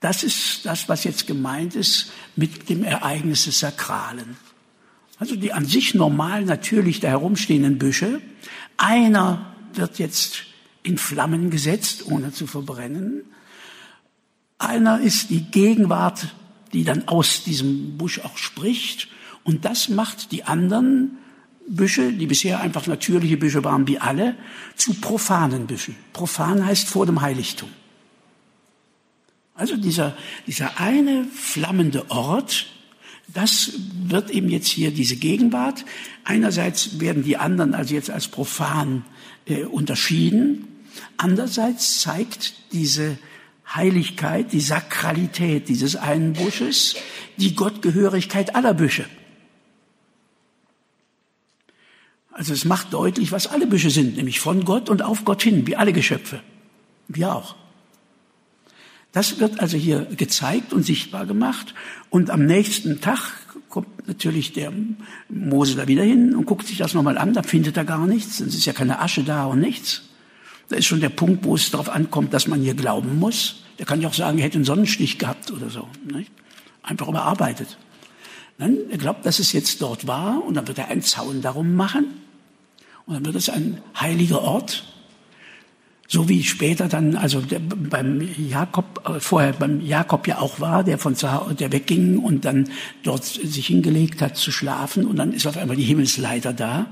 Das 0.00 0.24
ist 0.24 0.66
das, 0.66 0.88
was 0.88 1.04
jetzt 1.04 1.28
gemeint 1.28 1.76
ist 1.76 2.10
mit 2.34 2.68
dem 2.68 2.82
Ereignis 2.82 3.44
des 3.44 3.60
Sakralen. 3.60 4.36
Also 5.20 5.36
die 5.36 5.52
an 5.52 5.64
sich 5.64 5.94
normal 5.94 6.44
natürlich 6.44 6.98
da 6.98 7.08
herumstehenden 7.08 7.78
Büsche. 7.78 8.20
Einer 8.76 9.54
wird 9.74 10.00
jetzt 10.00 10.42
in 10.82 10.98
Flammen 10.98 11.50
gesetzt, 11.50 12.06
ohne 12.06 12.32
zu 12.32 12.48
verbrennen. 12.48 13.22
Einer 14.58 15.00
ist 15.00 15.30
die 15.30 15.42
Gegenwart, 15.42 16.34
die 16.72 16.82
dann 16.82 17.06
aus 17.06 17.44
diesem 17.44 17.96
Busch 17.96 18.18
auch 18.20 18.38
spricht. 18.38 19.06
Und 19.44 19.64
das 19.64 19.88
macht 19.88 20.32
die 20.32 20.42
anderen 20.42 21.18
Büsche, 21.68 22.12
die 22.12 22.26
bisher 22.26 22.60
einfach 22.60 22.86
natürliche 22.86 23.36
Büsche 23.36 23.62
waren 23.64 23.86
wie 23.86 23.98
alle, 23.98 24.36
zu 24.76 24.94
profanen 24.94 25.66
Büschen. 25.66 25.94
Profan 26.12 26.64
heißt 26.64 26.88
vor 26.88 27.06
dem 27.06 27.20
Heiligtum. 27.20 27.68
Also 29.54 29.76
dieser, 29.76 30.16
dieser 30.46 30.80
eine 30.80 31.24
flammende 31.24 32.10
Ort, 32.10 32.66
das 33.34 33.72
wird 34.04 34.30
eben 34.30 34.48
jetzt 34.48 34.68
hier 34.68 34.90
diese 34.90 35.16
Gegenwart. 35.16 35.84
Einerseits 36.24 37.00
werden 37.00 37.24
die 37.24 37.36
anderen 37.36 37.74
also 37.74 37.94
jetzt 37.94 38.10
als 38.10 38.28
profan 38.28 39.04
äh, 39.46 39.64
unterschieden. 39.64 40.66
Andererseits 41.16 42.00
zeigt 42.00 42.54
diese 42.72 43.18
Heiligkeit, 43.74 44.52
die 44.52 44.60
Sakralität 44.60 45.68
dieses 45.68 45.96
einen 45.96 46.32
Busches, 46.32 46.96
die 47.36 47.54
Gottgehörigkeit 47.54 48.54
aller 48.54 48.72
Büsche. 48.72 49.04
Also 52.38 52.52
es 52.52 52.64
macht 52.64 52.92
deutlich, 52.92 53.32
was 53.32 53.48
alle 53.48 53.66
Büsche 53.66 53.90
sind, 53.90 54.16
nämlich 54.16 54.38
von 54.38 54.64
Gott 54.64 54.88
und 54.88 55.02
auf 55.02 55.24
Gott 55.24 55.42
hin, 55.42 55.66
wie 55.66 55.74
alle 55.74 55.92
Geschöpfe. 55.92 56.40
Wir 57.08 57.34
auch. 57.34 57.56
Das 59.10 59.40
wird 59.40 59.58
also 59.58 59.76
hier 59.76 60.04
gezeigt 60.04 60.72
und 60.72 60.86
sichtbar 60.86 61.26
gemacht. 61.26 61.74
Und 62.10 62.30
am 62.30 62.46
nächsten 62.46 63.00
Tag 63.00 63.32
kommt 63.68 64.06
natürlich 64.06 64.52
der 64.52 64.72
Mose 65.28 65.74
da 65.74 65.88
wieder 65.88 66.04
hin 66.04 66.36
und 66.36 66.46
guckt 66.46 66.68
sich 66.68 66.78
das 66.78 66.94
nochmal 66.94 67.18
an. 67.18 67.32
Da 67.32 67.42
findet 67.42 67.76
er 67.76 67.84
gar 67.84 68.06
nichts. 68.06 68.38
Es 68.38 68.54
ist 68.54 68.66
ja 68.66 68.72
keine 68.72 69.00
Asche 69.00 69.24
da 69.24 69.46
und 69.46 69.58
nichts. 69.58 70.02
Da 70.68 70.76
ist 70.76 70.86
schon 70.86 71.00
der 71.00 71.08
Punkt, 71.08 71.44
wo 71.44 71.56
es 71.56 71.72
darauf 71.72 71.88
ankommt, 71.88 72.32
dass 72.32 72.46
man 72.46 72.60
hier 72.60 72.74
glauben 72.74 73.18
muss. 73.18 73.64
Der 73.80 73.86
kann 73.86 74.00
ja 74.00 74.06
auch 74.06 74.14
sagen, 74.14 74.38
er 74.38 74.44
hätte 74.44 74.58
einen 74.58 74.64
Sonnenstich 74.64 75.18
gehabt 75.18 75.50
oder 75.50 75.70
so. 75.70 75.88
Nicht? 76.04 76.30
Einfach 76.84 77.08
überarbeitet. 77.08 77.78
Dann, 78.58 78.78
er 78.90 78.98
glaubt, 78.98 79.26
dass 79.26 79.40
es 79.40 79.52
jetzt 79.52 79.82
dort 79.82 80.06
war 80.06 80.44
und 80.44 80.54
dann 80.54 80.68
wird 80.68 80.78
er 80.78 80.86
einen 80.86 81.02
Zaun 81.02 81.42
darum 81.42 81.74
machen. 81.74 82.27
Und 83.08 83.14
dann 83.14 83.24
wird 83.24 83.36
es 83.36 83.48
ein 83.48 83.80
heiliger 83.98 84.42
Ort. 84.42 84.84
So 86.06 86.28
wie 86.28 86.42
später 86.42 86.88
dann, 86.88 87.16
also 87.16 87.40
der, 87.40 87.58
beim 87.58 88.28
Jakob, 88.36 89.02
äh, 89.08 89.18
vorher 89.18 89.54
beim 89.54 89.80
Jakob 89.80 90.26
ja 90.26 90.38
auch 90.40 90.60
war, 90.60 90.84
der 90.84 90.98
von 90.98 91.16
der 91.58 91.72
wegging 91.72 92.18
und 92.18 92.44
dann 92.44 92.68
dort 93.02 93.24
sich 93.24 93.66
hingelegt 93.66 94.20
hat 94.20 94.36
zu 94.36 94.52
schlafen 94.52 95.06
und 95.06 95.16
dann 95.16 95.32
ist 95.32 95.46
auf 95.46 95.56
einmal 95.56 95.76
die 95.76 95.84
Himmelsleiter 95.84 96.52
da 96.52 96.86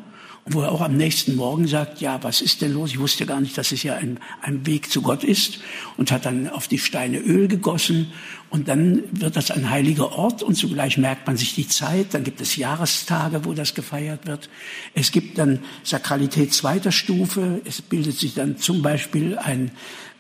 wo 0.48 0.60
er 0.60 0.70
auch 0.70 0.80
am 0.80 0.96
nächsten 0.96 1.34
Morgen 1.34 1.66
sagt, 1.66 2.00
ja, 2.00 2.22
was 2.22 2.40
ist 2.40 2.62
denn 2.62 2.72
los? 2.72 2.90
Ich 2.90 3.00
wusste 3.00 3.26
gar 3.26 3.40
nicht, 3.40 3.58
dass 3.58 3.72
es 3.72 3.82
ja 3.82 3.96
ein, 3.96 4.20
ein 4.42 4.64
Weg 4.64 4.90
zu 4.90 5.02
Gott 5.02 5.24
ist 5.24 5.58
und 5.96 6.12
hat 6.12 6.24
dann 6.24 6.48
auf 6.48 6.68
die 6.68 6.78
Steine 6.78 7.18
Öl 7.18 7.48
gegossen 7.48 8.12
und 8.48 8.68
dann 8.68 9.02
wird 9.10 9.34
das 9.34 9.50
ein 9.50 9.70
heiliger 9.70 10.12
Ort 10.12 10.44
und 10.44 10.54
zugleich 10.54 10.98
merkt 10.98 11.26
man 11.26 11.36
sich 11.36 11.56
die 11.56 11.66
Zeit. 11.66 12.14
Dann 12.14 12.22
gibt 12.22 12.40
es 12.40 12.54
Jahrestage, 12.54 13.44
wo 13.44 13.54
das 13.54 13.74
gefeiert 13.74 14.26
wird. 14.26 14.48
Es 14.94 15.10
gibt 15.10 15.36
dann 15.38 15.58
Sakralität 15.82 16.54
zweiter 16.54 16.92
Stufe. 16.92 17.60
Es 17.64 17.82
bildet 17.82 18.16
sich 18.16 18.34
dann 18.34 18.56
zum 18.56 18.82
Beispiel 18.82 19.36
ein, 19.38 19.72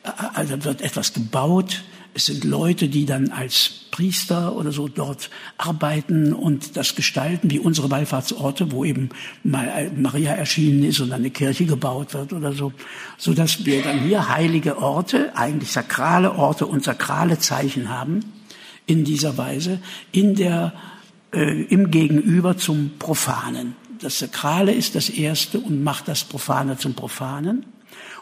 also 0.02 0.64
wird 0.64 0.82
etwas 0.82 1.12
gebaut 1.12 1.84
es 2.16 2.24
sind 2.24 2.44
Leute, 2.44 2.88
die 2.88 3.04
dann 3.04 3.30
als 3.30 3.70
Priester 3.90 4.56
oder 4.56 4.72
so 4.72 4.88
dort 4.88 5.28
arbeiten 5.58 6.32
und 6.32 6.74
das 6.78 6.94
gestalten, 6.94 7.50
wie 7.50 7.58
unsere 7.58 7.90
Wallfahrtsorte, 7.90 8.72
wo 8.72 8.86
eben 8.86 9.10
Maria 9.42 10.32
erschienen 10.32 10.82
ist 10.82 11.00
und 11.00 11.12
eine 11.12 11.28
Kirche 11.28 11.66
gebaut 11.66 12.14
wird 12.14 12.32
oder 12.32 12.54
so, 12.54 12.72
so 13.18 13.34
dass 13.34 13.66
wir 13.66 13.82
dann 13.82 14.00
hier 14.00 14.30
heilige 14.30 14.78
Orte, 14.78 15.36
eigentlich 15.36 15.72
sakrale 15.72 16.32
Orte 16.32 16.64
und 16.64 16.84
sakrale 16.84 17.38
Zeichen 17.38 17.90
haben 17.90 18.20
in 18.86 19.04
dieser 19.04 19.36
Weise, 19.36 19.80
in 20.10 20.34
der 20.34 20.72
äh, 21.34 21.64
im 21.64 21.90
Gegenüber 21.90 22.56
zum 22.56 22.92
Profanen. 22.98 23.76
Das 24.00 24.20
Sakrale 24.20 24.72
ist 24.72 24.94
das 24.94 25.10
Erste 25.10 25.60
und 25.60 25.84
macht 25.84 26.08
das 26.08 26.24
Profane 26.24 26.78
zum 26.78 26.94
Profanen. 26.94 27.66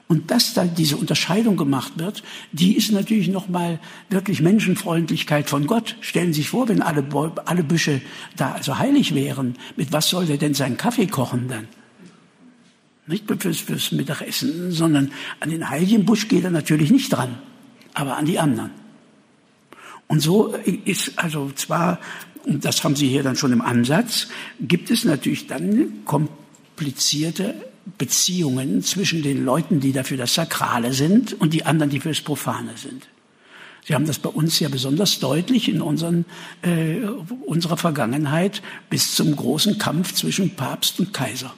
Und 0.07 0.31
dass 0.31 0.53
da 0.53 0.65
diese 0.65 0.97
Unterscheidung 0.97 1.57
gemacht 1.57 1.95
wird, 1.97 2.23
die 2.53 2.77
ist 2.77 2.93
natürlich 2.93 3.29
nochmal 3.29 3.81
wirklich 4.11 4.43
Menschenfreundlichkeit 4.43 5.49
von 5.49 5.67
Gott. 5.67 5.97
Stellen 6.01 6.35
Sie 6.35 6.43
sich 6.43 6.51
vor, 6.51 6.69
wenn 6.69 6.83
alle, 6.83 7.05
alle 7.47 7.65
Büsche 7.65 8.03
da 8.37 8.53
also 8.53 8.79
heilig 8.79 9.15
wären, 9.15 9.57
mit 9.77 9.93
was 9.93 10.11
soll 10.11 10.27
der 10.27 10.37
denn 10.37 10.53
seinen 10.53 10.77
Kaffee 10.77 11.07
kochen 11.07 11.49
dann? 11.49 11.69
Nicht 13.07 13.25
fürs, 13.39 13.61
fürs 13.61 13.93
Mittagessen, 13.93 14.73
sondern 14.73 15.11
an 15.41 15.51
den 15.51 15.69
heiligen 15.69 16.05
Busch 16.05 16.29
geht 16.29 16.45
er 16.45 16.51
natürlich 16.51 16.91
nicht 16.91 17.11
dran, 17.11 17.39
aber 17.95 18.17
an 18.17 18.27
die 18.27 18.39
anderen. 18.39 18.71
Und 20.07 20.21
so 20.21 20.55
ist 20.85 21.19
also 21.19 21.51
zwar, 21.55 21.99
und 22.45 22.65
das 22.65 22.85
haben 22.85 22.97
Sie 22.97 23.09
hier 23.09 23.23
dann 23.23 23.37
schon 23.37 23.53
im 23.53 23.63
Ansatz, 23.63 24.29
gibt 24.61 24.91
es 24.91 25.05
natürlich 25.05 25.47
dann 25.47 26.05
komplizierte 26.05 27.55
Beziehungen 27.99 28.83
zwischen 28.83 29.23
den 29.23 29.45
Leuten, 29.45 29.81
die 29.81 29.93
dafür 29.93 30.17
das 30.17 30.35
Sakrale 30.35 30.93
sind 30.93 31.35
und 31.41 31.53
die 31.53 31.65
anderen, 31.65 31.91
die 31.91 32.01
für 32.01 32.09
das 32.09 32.21
Profane 32.21 32.77
sind. 32.77 33.09
Sie 33.87 33.95
haben 33.95 34.07
das 34.07 34.19
bei 34.19 34.31
uns 34.31 34.59
ja 34.61 34.71
besonders 34.71 35.19
deutlich 35.19 35.69
in 35.69 35.83
unseren, 35.83 36.25
äh, 36.63 37.01
unserer 37.45 37.77
Vergangenheit 37.77 38.63
bis 38.89 39.15
zum 39.15 39.37
großen 39.37 39.79
Kampf 39.79 40.15
zwischen 40.15 40.57
Papst 40.57 40.99
und 41.01 41.13
Kaiser. 41.13 41.53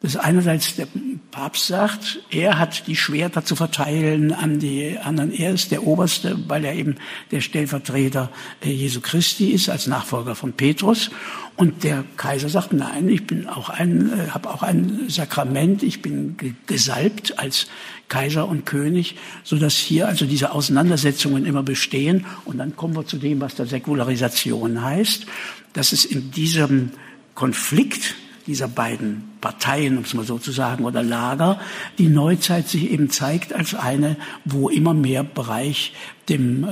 Das 0.00 0.14
einerseits 0.14 0.76
der 0.76 0.86
Papst 1.32 1.66
sagt, 1.66 2.20
er 2.30 2.56
hat 2.56 2.86
die 2.86 2.94
Schwerter 2.94 3.44
zu 3.44 3.56
verteilen 3.56 4.32
an 4.32 4.60
die 4.60 4.96
anderen. 4.96 5.32
Er 5.32 5.50
ist 5.50 5.72
der 5.72 5.84
Oberste, 5.84 6.38
weil 6.46 6.64
er 6.64 6.74
eben 6.74 6.94
der 7.32 7.40
Stellvertreter 7.40 8.30
äh, 8.64 8.70
Jesu 8.70 9.00
Christi 9.00 9.50
ist 9.50 9.68
als 9.68 9.88
Nachfolger 9.88 10.36
von 10.36 10.52
Petrus. 10.52 11.10
Und 11.58 11.82
der 11.82 12.04
Kaiser 12.16 12.48
sagt, 12.48 12.72
nein, 12.72 13.08
ich 13.08 13.26
bin 13.26 13.48
auch 13.48 13.68
ein, 13.68 14.12
äh, 14.12 14.28
habe 14.30 14.48
auch 14.48 14.62
ein 14.62 15.08
Sakrament, 15.08 15.82
ich 15.82 16.02
bin 16.02 16.36
gesalbt 16.68 17.40
als 17.40 17.66
Kaiser 18.06 18.46
und 18.46 18.64
König, 18.64 19.16
so 19.42 19.56
dass 19.56 19.74
hier 19.74 20.06
also 20.06 20.24
diese 20.24 20.52
Auseinandersetzungen 20.52 21.44
immer 21.44 21.64
bestehen. 21.64 22.26
Und 22.44 22.58
dann 22.58 22.76
kommen 22.76 22.94
wir 22.94 23.06
zu 23.06 23.16
dem, 23.16 23.40
was 23.40 23.56
da 23.56 23.66
Säkularisation 23.66 24.80
heißt, 24.80 25.26
dass 25.72 25.90
es 25.90 26.04
in 26.04 26.30
diesem 26.30 26.92
Konflikt 27.34 28.14
dieser 28.46 28.68
beiden 28.68 29.24
Parteien, 29.40 29.98
um 29.98 30.04
es 30.04 30.14
mal 30.14 30.24
so 30.24 30.38
zu 30.38 30.52
sagen, 30.52 30.84
oder 30.84 31.02
Lager, 31.02 31.58
die 31.98 32.06
Neuzeit 32.06 32.68
sich 32.68 32.88
eben 32.88 33.10
zeigt 33.10 33.52
als 33.52 33.74
eine, 33.74 34.16
wo 34.44 34.68
immer 34.68 34.94
mehr 34.94 35.24
Bereich 35.24 35.92
dem, 36.28 36.68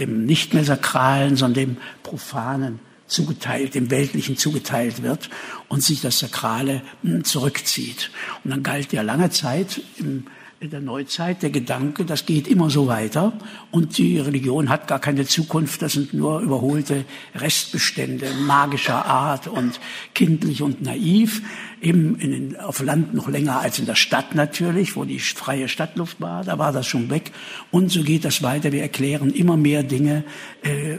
dem 0.00 0.26
nicht 0.26 0.54
mehr 0.54 0.64
sakralen, 0.64 1.36
sondern 1.36 1.66
dem 1.66 1.76
profanen 2.02 2.80
zugeteilt, 3.08 3.74
dem 3.74 3.90
Weltlichen 3.90 4.36
zugeteilt 4.36 5.02
wird 5.02 5.28
und 5.68 5.82
sich 5.82 6.00
das 6.00 6.18
Sakrale 6.20 6.82
hm, 7.02 7.24
zurückzieht. 7.24 8.10
Und 8.44 8.50
dann 8.50 8.62
galt 8.62 8.92
ja 8.92 9.02
lange 9.02 9.30
Zeit 9.30 9.80
in 9.98 10.24
der 10.60 10.80
Neuzeit 10.80 11.42
der 11.42 11.50
Gedanke, 11.50 12.04
das 12.04 12.26
geht 12.26 12.48
immer 12.48 12.68
so 12.68 12.88
weiter 12.88 13.32
und 13.70 13.96
die 13.96 14.18
Religion 14.18 14.68
hat 14.68 14.88
gar 14.88 14.98
keine 14.98 15.24
Zukunft, 15.24 15.82
das 15.82 15.92
sind 15.92 16.14
nur 16.14 16.40
überholte 16.40 17.04
Restbestände 17.36 18.26
magischer 18.40 19.06
Art 19.06 19.46
und 19.46 19.78
kindlich 20.14 20.62
und 20.62 20.82
naiv, 20.82 21.42
eben 21.80 22.18
in 22.18 22.30
den, 22.32 22.56
auf 22.56 22.80
Land 22.80 23.14
noch 23.14 23.28
länger 23.28 23.60
als 23.60 23.78
in 23.78 23.86
der 23.86 23.94
Stadt 23.94 24.34
natürlich, 24.34 24.96
wo 24.96 25.04
die 25.04 25.20
freie 25.20 25.68
Stadtluft 25.68 26.20
war, 26.20 26.42
da 26.42 26.58
war 26.58 26.72
das 26.72 26.88
schon 26.88 27.08
weg. 27.08 27.30
Und 27.70 27.92
so 27.92 28.02
geht 28.02 28.24
das 28.24 28.42
weiter, 28.42 28.72
wir 28.72 28.82
erklären 28.82 29.30
immer 29.30 29.56
mehr 29.56 29.84
Dinge, 29.84 30.24
äh, 30.62 30.98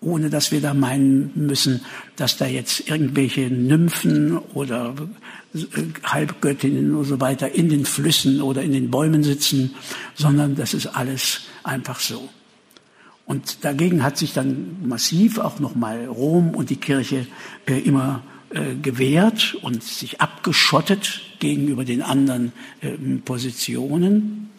ohne 0.00 0.30
dass 0.30 0.50
wir 0.50 0.60
da 0.60 0.72
meinen 0.74 1.30
müssen, 1.34 1.82
dass 2.16 2.36
da 2.36 2.46
jetzt 2.46 2.88
irgendwelche 2.88 3.50
Nymphen 3.50 4.38
oder 4.38 4.94
Halbgöttinnen 6.04 6.94
und 6.94 7.04
so 7.04 7.20
weiter 7.20 7.52
in 7.52 7.68
den 7.68 7.84
Flüssen 7.84 8.40
oder 8.40 8.62
in 8.62 8.72
den 8.72 8.90
Bäumen 8.90 9.22
sitzen, 9.22 9.74
sondern 10.14 10.54
das 10.54 10.74
ist 10.74 10.86
alles 10.86 11.42
einfach 11.62 12.00
so. 12.00 12.28
Und 13.26 13.64
dagegen 13.64 14.02
hat 14.02 14.16
sich 14.16 14.32
dann 14.32 14.76
massiv 14.82 15.38
auch 15.38 15.60
nochmal 15.60 16.06
Rom 16.06 16.50
und 16.50 16.70
die 16.70 16.76
Kirche 16.76 17.26
äh, 17.66 17.78
immer 17.78 18.22
äh, 18.50 18.74
gewehrt 18.74 19.56
und 19.62 19.82
sich 19.84 20.20
abgeschottet 20.20 21.20
gegenüber 21.38 21.84
den 21.84 22.02
anderen 22.02 22.52
äh, 22.80 22.90
Positionen, 23.24 24.50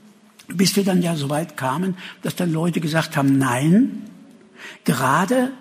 bis 0.48 0.76
wir 0.76 0.84
dann 0.84 1.02
ja 1.02 1.16
so 1.16 1.30
weit 1.30 1.58
kamen, 1.58 1.96
dass 2.22 2.36
dann 2.36 2.54
Leute 2.54 2.80
gesagt 2.80 3.18
haben, 3.18 3.38
nein, 3.38 4.04
gerade 4.84 5.52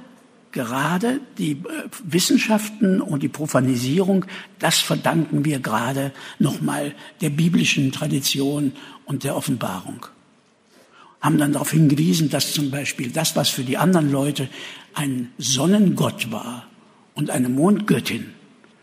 gerade 0.52 1.20
die 1.38 1.52
äh, 1.52 1.56
Wissenschaften 2.04 3.00
und 3.00 3.22
die 3.22 3.28
Profanisierung, 3.28 4.24
das 4.58 4.78
verdanken 4.78 5.44
wir 5.44 5.60
gerade 5.60 6.12
nochmal 6.38 6.94
der 7.20 7.30
biblischen 7.30 7.92
Tradition 7.92 8.72
und 9.04 9.24
der 9.24 9.36
Offenbarung. 9.36 10.06
Haben 11.20 11.38
dann 11.38 11.52
darauf 11.52 11.70
hingewiesen, 11.70 12.30
dass 12.30 12.52
zum 12.52 12.70
Beispiel 12.70 13.10
das, 13.10 13.36
was 13.36 13.48
für 13.48 13.62
die 13.62 13.76
anderen 13.76 14.10
Leute 14.10 14.48
ein 14.94 15.30
Sonnengott 15.38 16.32
war 16.32 16.66
und 17.14 17.30
eine 17.30 17.48
Mondgöttin, 17.48 18.26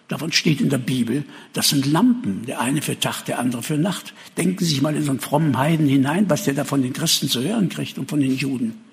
davon 0.07 0.31
steht 0.31 0.61
in 0.61 0.69
der 0.69 0.77
Bibel, 0.77 1.25
das 1.53 1.69
sind 1.69 1.85
Lampen, 1.85 2.45
der 2.45 2.61
eine 2.61 2.81
für 2.81 2.99
Tag, 2.99 3.23
der 3.25 3.39
andere 3.39 3.63
für 3.63 3.77
Nacht. 3.77 4.13
Denken 4.37 4.59
Sie 4.63 4.69
sich 4.69 4.81
mal 4.81 4.95
in 4.95 5.03
so 5.03 5.09
einen 5.09 5.19
frommen 5.19 5.57
Heiden 5.57 5.87
hinein, 5.87 6.29
was 6.29 6.43
der 6.43 6.53
da 6.53 6.63
von 6.63 6.81
den 6.81 6.93
Christen 6.93 7.27
zu 7.27 7.41
hören 7.41 7.69
kriegt 7.69 7.97
und 7.97 8.09
von 8.09 8.21
den 8.21 8.35
Juden. 8.35 8.86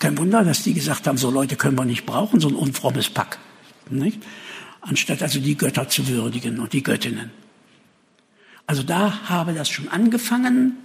Kein 0.00 0.18
Wunder, 0.18 0.42
dass 0.42 0.64
die 0.64 0.74
gesagt 0.74 1.06
haben, 1.06 1.16
so 1.16 1.30
Leute 1.30 1.54
können 1.54 1.78
wir 1.78 1.84
nicht 1.84 2.06
brauchen, 2.06 2.40
so 2.40 2.48
ein 2.48 2.56
unfrommes 2.56 3.08
Pack. 3.08 3.38
Nicht? 3.88 4.20
anstatt 4.80 5.22
also 5.22 5.40
die 5.40 5.56
Götter 5.56 5.88
zu 5.88 6.08
würdigen 6.08 6.58
und 6.58 6.72
die 6.72 6.82
Göttinnen. 6.82 7.30
Also 8.66 8.82
da 8.82 9.28
habe 9.28 9.52
das 9.52 9.68
schon 9.68 9.88
angefangen 9.88 10.78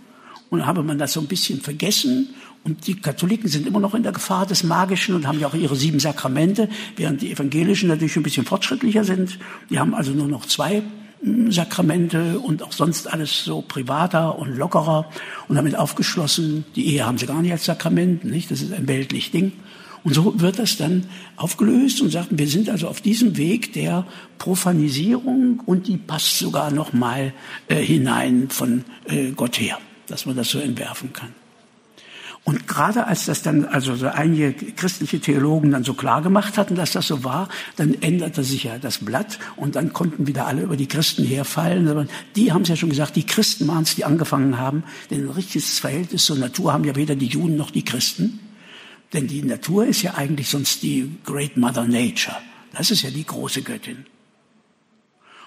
und 0.49 0.65
habe 0.65 0.83
man 0.83 0.97
das 0.97 1.13
so 1.13 1.21
ein 1.21 1.27
bisschen 1.27 1.61
vergessen. 1.61 2.29
Und 2.63 2.87
die 2.87 2.95
Katholiken 2.95 3.47
sind 3.47 3.67
immer 3.67 3.79
noch 3.79 3.93
in 3.93 4.03
der 4.03 4.11
Gefahr 4.11 4.45
des 4.45 4.63
Magischen 4.63 5.15
und 5.15 5.27
haben 5.27 5.39
ja 5.39 5.47
auch 5.47 5.53
ihre 5.53 5.75
sieben 5.75 5.99
Sakramente, 5.99 6.67
während 6.95 7.21
die 7.21 7.31
Evangelischen 7.31 7.89
natürlich 7.89 8.15
ein 8.15 8.23
bisschen 8.23 8.45
fortschrittlicher 8.45 9.03
sind. 9.03 9.37
Die 9.69 9.79
haben 9.79 9.93
also 9.93 10.11
nur 10.11 10.27
noch 10.27 10.45
zwei 10.47 10.81
Sakramente 11.49 12.39
und 12.39 12.61
auch 12.61 12.71
sonst 12.71 13.11
alles 13.11 13.43
so 13.43 13.61
privater 13.61 14.37
und 14.37 14.55
lockerer 14.55 15.09
und 15.47 15.55
damit 15.55 15.75
aufgeschlossen. 15.75 16.65
Die 16.75 16.93
Ehe 16.93 17.05
haben 17.05 17.17
sie 17.17 17.25
gar 17.25 17.41
nicht 17.41 17.51
als 17.51 17.65
Sakrament, 17.65 18.23
nicht? 18.25 18.51
Das 18.51 18.61
ist 18.61 18.73
ein 18.73 18.87
weltlich 18.87 19.31
Ding. 19.31 19.53
Und 20.03 20.13
so 20.13 20.39
wird 20.39 20.59
das 20.59 20.77
dann 20.77 21.05
aufgelöst 21.35 21.99
und 22.01 22.11
sagt, 22.11 22.27
wir 22.29 22.47
sind 22.47 22.69
also 22.69 22.87
auf 22.87 23.01
diesem 23.01 23.37
Weg 23.37 23.73
der 23.73 24.05
Profanisierung 24.37 25.61
und 25.65 25.87
die 25.87 25.97
passt 25.97 26.37
sogar 26.37 26.69
noch 26.69 26.93
mal 26.93 27.33
äh, 27.69 27.77
hinein 27.77 28.49
von 28.49 28.83
äh, 29.05 29.31
Gott 29.31 29.59
her, 29.59 29.79
dass 30.05 30.27
man 30.27 30.35
das 30.35 30.49
so 30.51 30.59
entwerfen 30.59 31.11
kann. 31.11 31.33
Und 32.45 32.67
gerade 32.67 33.07
als 33.07 33.25
das 33.25 33.41
dann, 33.41 33.65
also 33.65 33.95
so 33.95 34.05
einige 34.05 34.53
christliche 34.53 35.19
Theologen 35.19 35.71
dann 35.71 35.83
so 35.83 35.95
klar 35.95 36.21
gemacht 36.21 36.59
hatten, 36.59 36.75
dass 36.75 36.91
das 36.91 37.07
so 37.07 37.23
war, 37.23 37.49
dann 37.75 37.95
änderte 38.01 38.43
sich 38.43 38.65
ja 38.65 38.77
das 38.77 38.99
Blatt 38.99 39.39
und 39.55 39.75
dann 39.75 39.93
konnten 39.93 40.27
wieder 40.27 40.45
alle 40.45 40.61
über 40.61 40.77
die 40.77 40.87
Christen 40.87 41.25
herfallen. 41.25 42.07
Die 42.35 42.53
haben 42.53 42.61
es 42.61 42.67
ja 42.69 42.75
schon 42.75 42.91
gesagt, 42.91 43.15
die 43.15 43.25
Christen 43.25 43.67
waren 43.67 43.81
es, 43.81 43.95
die 43.95 44.05
angefangen 44.05 44.59
haben, 44.59 44.83
denn 45.09 45.23
ein 45.23 45.31
richtiges 45.31 45.79
Verhältnis 45.79 46.25
zur 46.25 46.37
Natur 46.37 46.71
haben 46.71 46.83
ja 46.83 46.95
weder 46.95 47.15
die 47.15 47.25
Juden 47.25 47.57
noch 47.57 47.71
die 47.71 47.83
Christen. 47.83 48.39
Denn 49.11 49.25
die 49.25 49.41
Natur 49.41 49.87
ist 49.87 50.03
ja 50.03 50.13
eigentlich 50.13 50.49
sonst 50.49 50.83
die 50.83 51.09
Great 51.23 51.57
Mother 51.57 51.85
Nature. 51.85 52.37
Das 52.73 52.91
ist 52.91 53.01
ja 53.01 53.09
die 53.09 53.25
große 53.25 53.63
Göttin. 53.63 54.05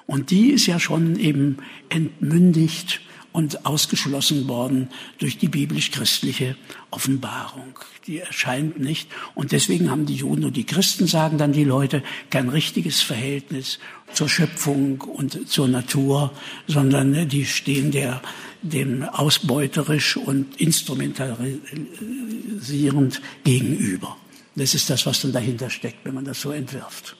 Und 0.05 0.33
die 0.33 0.50
ist 0.50 0.67
ja 0.67 0.81
schon 0.81 1.14
eben 1.14 1.59
entmündigt 1.90 3.02
und 3.32 3.66
ausgeschlossen 3.66 4.49
worden 4.49 4.88
durch 5.18 5.38
die 5.38 5.49
biblisch-christliche 5.49 6.56
Offenbarung. 6.90 7.78
Die 8.06 8.18
erscheint 8.18 8.80
nicht. 8.80 9.08
Und 9.35 9.52
deswegen 9.52 9.90
haben 9.90 10.06
die 10.06 10.16
Juden 10.16 10.44
und 10.44 10.56
die 10.56 10.64
Christen, 10.64 11.06
sagen 11.06 11.38
dann 11.38 11.52
die 11.52 11.64
Leute, 11.64 12.02
kein 12.30 12.49
richtiges 12.49 13.02
Verhältnis 13.02 13.78
zur 14.12 14.28
Schöpfung 14.28 15.02
und 15.02 15.49
zur 15.49 15.68
Natur, 15.68 16.32
sondern 16.66 17.28
die 17.28 17.44
stehen 17.44 17.90
der 17.90 18.23
dem 18.62 19.04
ausbeuterisch 19.04 20.16
und 20.16 20.61
instrumentalisierend 20.61 23.20
gegenüber. 23.44 24.16
Das 24.56 24.75
ist 24.75 24.90
das, 24.90 25.06
was 25.06 25.20
dann 25.20 25.32
dahinter 25.32 25.70
steckt, 25.70 26.04
wenn 26.04 26.14
man 26.14 26.25
das 26.25 26.40
so 26.40 26.50
entwirft, 26.50 27.16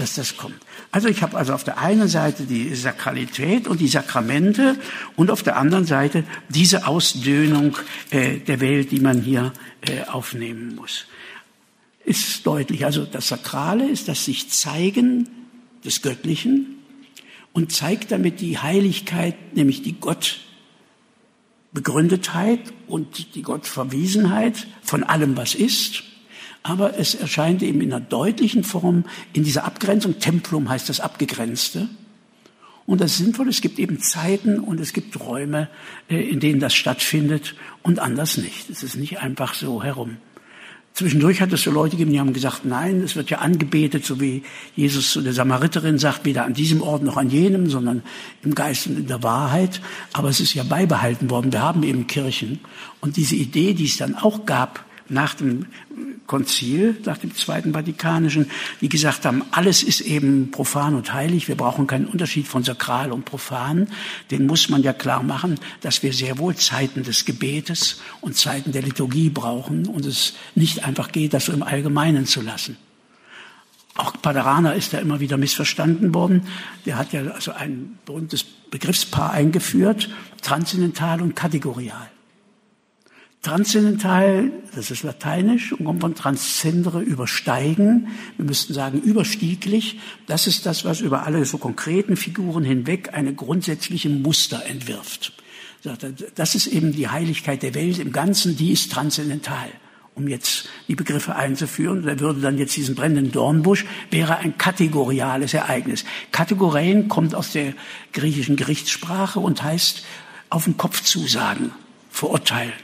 dass 0.00 0.14
das 0.14 0.36
kommt. 0.36 0.56
Also 0.90 1.08
ich 1.08 1.22
habe 1.22 1.36
also 1.36 1.52
auf 1.52 1.64
der 1.64 1.78
einen 1.78 2.08
Seite 2.08 2.44
die 2.44 2.74
Sakralität 2.74 3.68
und 3.68 3.80
die 3.80 3.88
Sakramente 3.88 4.76
und 5.16 5.30
auf 5.30 5.42
der 5.42 5.56
anderen 5.56 5.84
Seite 5.84 6.24
diese 6.48 6.86
Ausdöhnung 6.86 7.76
äh, 8.10 8.38
der 8.38 8.60
Welt, 8.60 8.90
die 8.90 9.00
man 9.00 9.20
hier 9.22 9.52
äh, 9.82 10.04
aufnehmen 10.04 10.74
muss. 10.74 11.06
Ist 12.04 12.46
deutlich. 12.46 12.84
Also 12.84 13.04
das 13.04 13.28
Sakrale 13.28 13.88
ist 13.88 14.08
das 14.08 14.24
sich 14.24 14.50
zeigen 14.50 15.28
des 15.84 16.02
Göttlichen, 16.02 16.80
und 17.52 17.72
zeigt 17.72 18.12
damit 18.12 18.40
die 18.40 18.58
Heiligkeit, 18.58 19.54
nämlich 19.54 19.82
die 19.82 19.96
Gottbegründetheit 21.72 22.60
und 22.86 23.34
die 23.34 23.42
Gottverwiesenheit 23.42 24.66
von 24.82 25.02
allem, 25.02 25.36
was 25.36 25.54
ist. 25.54 26.04
Aber 26.62 26.98
es 26.98 27.14
erscheint 27.14 27.62
eben 27.62 27.80
in 27.80 27.92
einer 27.92 28.04
deutlichen 28.04 28.64
Form 28.64 29.04
in 29.32 29.44
dieser 29.44 29.64
Abgrenzung. 29.64 30.18
Templum 30.18 30.68
heißt 30.68 30.88
das 30.88 31.00
Abgegrenzte. 31.00 31.88
Und 32.86 33.00
das 33.00 33.12
ist 33.12 33.18
sinnvoll. 33.18 33.48
Es 33.48 33.60
gibt 33.60 33.78
eben 33.78 34.00
Zeiten 34.00 34.58
und 34.58 34.80
es 34.80 34.92
gibt 34.92 35.18
Räume, 35.20 35.68
äh, 36.08 36.20
in 36.20 36.40
denen 36.40 36.60
das 36.60 36.74
stattfindet 36.74 37.54
und 37.82 37.98
anders 37.98 38.36
nicht. 38.36 38.68
Es 38.68 38.82
ist 38.82 38.96
nicht 38.96 39.20
einfach 39.20 39.54
so 39.54 39.82
herum. 39.82 40.16
Zwischendurch 40.92 41.40
hat 41.40 41.52
es 41.52 41.62
so 41.62 41.70
Leute 41.70 41.92
gegeben, 41.92 42.12
die 42.12 42.18
haben 42.18 42.32
gesagt, 42.32 42.64
nein, 42.64 43.00
es 43.00 43.14
wird 43.14 43.30
ja 43.30 43.38
angebetet, 43.38 44.04
so 44.04 44.20
wie 44.20 44.42
Jesus 44.74 45.12
zu 45.12 45.22
der 45.22 45.32
Samariterin 45.32 45.98
sagt, 45.98 46.24
weder 46.24 46.44
an 46.44 46.52
diesem 46.52 46.82
Ort 46.82 47.04
noch 47.04 47.16
an 47.16 47.30
jenem, 47.30 47.70
sondern 47.70 48.02
im 48.42 48.54
Geist 48.54 48.88
und 48.88 48.98
in 48.98 49.06
der 49.06 49.22
Wahrheit. 49.22 49.80
Aber 50.12 50.28
es 50.28 50.40
ist 50.40 50.54
ja 50.54 50.64
beibehalten 50.64 51.30
worden. 51.30 51.52
Wir 51.52 51.62
haben 51.62 51.84
eben 51.84 52.08
Kirchen. 52.08 52.58
Und 53.00 53.16
diese 53.16 53.36
Idee, 53.36 53.72
die 53.72 53.84
es 53.84 53.98
dann 53.98 54.16
auch 54.16 54.46
gab, 54.46 54.84
nach 55.08 55.34
dem 55.34 55.66
Konzil, 56.30 56.96
nach 57.04 57.18
dem 57.18 57.34
Zweiten 57.34 57.72
Vatikanischen, 57.72 58.48
die 58.80 58.88
gesagt 58.88 59.24
haben, 59.24 59.42
alles 59.50 59.82
ist 59.82 60.00
eben 60.00 60.52
profan 60.52 60.94
und 60.94 61.12
heilig, 61.12 61.48
wir 61.48 61.56
brauchen 61.56 61.88
keinen 61.88 62.06
Unterschied 62.06 62.46
von 62.46 62.62
sakral 62.62 63.10
und 63.10 63.24
profan. 63.24 63.88
Den 64.30 64.46
muss 64.46 64.68
man 64.68 64.84
ja 64.84 64.92
klar 64.92 65.24
machen, 65.24 65.58
dass 65.80 66.04
wir 66.04 66.12
sehr 66.12 66.38
wohl 66.38 66.54
Zeiten 66.54 67.02
des 67.02 67.24
Gebetes 67.24 68.00
und 68.20 68.36
Zeiten 68.36 68.70
der 68.70 68.82
Liturgie 68.82 69.28
brauchen 69.28 69.86
und 69.86 70.06
es 70.06 70.34
nicht 70.54 70.84
einfach 70.84 71.10
geht, 71.10 71.34
das 71.34 71.46
so 71.46 71.52
im 71.52 71.64
Allgemeinen 71.64 72.26
zu 72.26 72.42
lassen. 72.42 72.76
Auch 73.96 74.12
Paderana 74.22 74.74
ist 74.74 74.92
da 74.92 74.98
immer 74.98 75.18
wieder 75.18 75.36
missverstanden 75.36 76.14
worden. 76.14 76.46
Der 76.86 76.96
hat 76.96 77.12
ja 77.12 77.22
also 77.22 77.50
ein 77.50 77.98
berühmtes 78.06 78.44
Begriffspaar 78.44 79.32
eingeführt, 79.32 80.08
transzendental 80.42 81.22
und 81.22 81.34
kategorial. 81.34 82.08
Transzendental, 83.42 84.52
das 84.74 84.90
ist 84.90 85.02
lateinisch 85.02 85.72
und 85.72 85.84
kommt 85.86 86.02
von 86.02 86.14
transcendere, 86.14 87.00
übersteigen. 87.00 88.08
Wir 88.36 88.44
müssten 88.44 88.74
sagen 88.74 89.00
überstieglich. 89.00 89.98
Das 90.26 90.46
ist 90.46 90.66
das, 90.66 90.84
was 90.84 91.00
über 91.00 91.24
alle 91.24 91.46
so 91.46 91.56
konkreten 91.56 92.16
Figuren 92.16 92.64
hinweg 92.64 93.14
eine 93.14 93.32
grundsätzliche 93.32 94.10
Muster 94.10 94.66
entwirft. 94.66 95.32
Das 96.34 96.54
ist 96.54 96.66
eben 96.66 96.92
die 96.92 97.08
Heiligkeit 97.08 97.62
der 97.62 97.74
Welt 97.74 97.98
im 97.98 98.12
Ganzen, 98.12 98.58
die 98.58 98.72
ist 98.72 98.92
transzendental. 98.92 99.70
Um 100.14 100.28
jetzt 100.28 100.68
die 100.88 100.94
Begriffe 100.94 101.34
einzuführen, 101.34 102.02
da 102.02 102.20
würde 102.20 102.42
dann 102.42 102.58
jetzt 102.58 102.76
diesen 102.76 102.94
brennenden 102.94 103.32
Dornbusch, 103.32 103.86
wäre 104.10 104.36
ein 104.36 104.58
kategoriales 104.58 105.54
Ereignis. 105.54 106.04
Kategorien 106.30 107.08
kommt 107.08 107.34
aus 107.34 107.52
der 107.52 107.72
griechischen 108.12 108.56
Gerichtssprache 108.56 109.40
und 109.40 109.62
heißt 109.62 110.04
auf 110.50 110.64
den 110.64 110.76
Kopf 110.76 111.02
zusagen, 111.02 111.70
verurteilen. 112.10 112.74